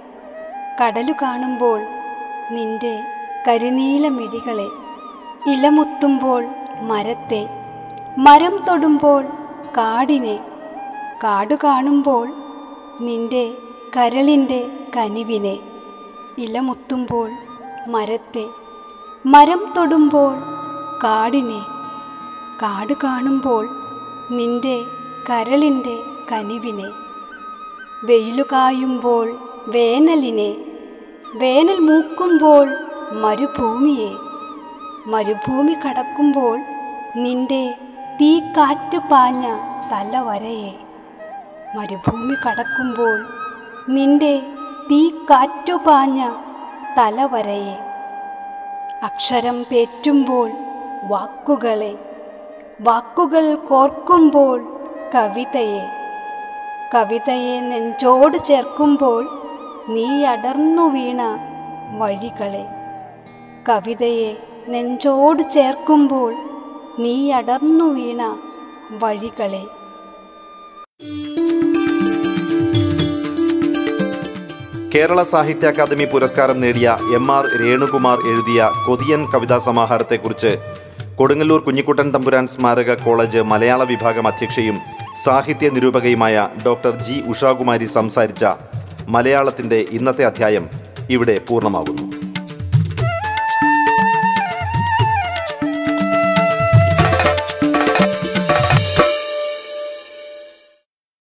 കടലു 0.84 1.14
കാണുമ്പോൾ 1.22 1.82
നിന്റെ 2.52 3.02
കരിനീല 3.48 4.08
മിഴികളെ. 4.08 4.68
ഇലമുത്തുമ്പോൾ 5.50 6.48
മരത്തെ 6.82 7.50
മരം 8.18 8.66
തൊടുമ്പോൾ 8.68 9.24
കാടിനെ 9.78 10.40
കാട് 11.24 11.56
കാണുമ്പോൾ 11.64 12.47
നിന്റെ 13.02 13.58
കരളിന്റെ 13.98 14.80
കനിവിനെ 14.98 15.60
ഇലമുത്തുമ്പോൾ 16.38 17.32
മരത്തെ 17.88 18.46
മരം 19.26 19.74
തൊടുമ്പോൾ 19.78 20.34
കാടിനെ 21.04 21.60
കാട് 22.62 22.94
കാണുമ്പോൾ 23.04 23.70
നിന്റെ 24.32 24.84
കരളിന്റെ 25.30 26.00
കനിവിനെ. 26.32 26.90
വെയിലുകായുമ്പോൾ 28.04 29.38
വേനലിനെ 29.68 30.56
വേനൽ 31.36 31.80
മൂക്കുമ്പോൾ 31.80 32.70
മരുഭൂമിയെ. 33.12 34.12
മരുഭൂമി 35.06 35.74
കടക്കുമ്പോൾ 35.74 36.60
നിന്റെ 37.16 37.74
തീ 38.22 38.40
കാറ്റ് 38.40 38.98
പാഞ്ഞ 38.98 39.48
തലവരയെ. 39.92 40.87
മരുഭൂമി 41.78 42.34
കടക്കുമ്പോൾ 42.34 43.28
നിന്റെ 43.90 44.42
തീ 44.92 45.10
കാറ്റുപാഞ്ഞ 45.10 46.30
തലവരയെ. 46.98 47.76
അക്ഷരം 49.04 49.64
പേറ്റുമ്പോൾ 49.64 50.52
വാക്കുകളെ. 51.04 51.96
വാക്കുകൾ 52.82 53.56
കോർക്കുമ്പോൾ 53.56 54.82
കവിതയെ. 55.16 55.90
കവിതയെ 56.96 57.60
നെഞ്ചോട് 57.60 58.38
ചേർക്കുമ്പോൾ 58.38 59.24
നീ 59.90 60.24
അടർന്നു 60.24 60.90
വീണ 60.90 61.22
വഴികളെ. 61.98 62.66
കവിതയെ 63.70 64.36
നെഞ്ചോട് 64.68 65.50
ചേർക്കുമ്പോൾ 65.50 66.36
നീ 67.00 67.32
അടർന്നു 67.32 67.86
വീണ 67.86 68.38
വഴികളെ. 68.92 69.66
കേരള 74.94 75.24
സാഹിത്യ 75.24 75.68
അക്കാദമി 75.68 76.06
പുരസ്കാരം 76.06 76.58
നേടിയ 76.62 76.88
എം 77.16 77.26
ആർ 77.32 77.46
രേണുകുമാർ 77.62 78.18
എഴുതിയ 78.32 78.70
കൊതിയൻ 78.86 79.22
കവിതാ 79.34 79.58
സമാഹാരത്തെക്കുറിച്ച് 79.60 80.52
കൊടുങ്ങല്ലൂർ 81.16 81.62
കുഞ്ഞിക്കുട്ടൻ 81.64 82.08
തമ്പുരാൻ 82.12 82.48
സ്മാരക 82.48 82.96
കോളേജ് 83.04 83.42
മലയാള 83.52 83.84
വിഭാഗം 83.84 84.28
അധ്യക്ഷയും 84.28 84.78
സാഹിത്യ 85.24 85.70
നിരൂപകയുമായ 85.70 86.48
ഡോക്ടർ 86.66 86.96
ജി 86.98 87.18
ഉഷാകുമാരി 87.28 87.86
സംസാരിച്ച 87.86 88.46
മലയാളത്തിന്റെ 89.08 89.86
ഇന്നത്തെ 89.92 90.26
അധ്യായം 90.26 90.68
ഇവിടെ 91.10 91.38
പൂർണമാകുന്നു. 91.50 92.06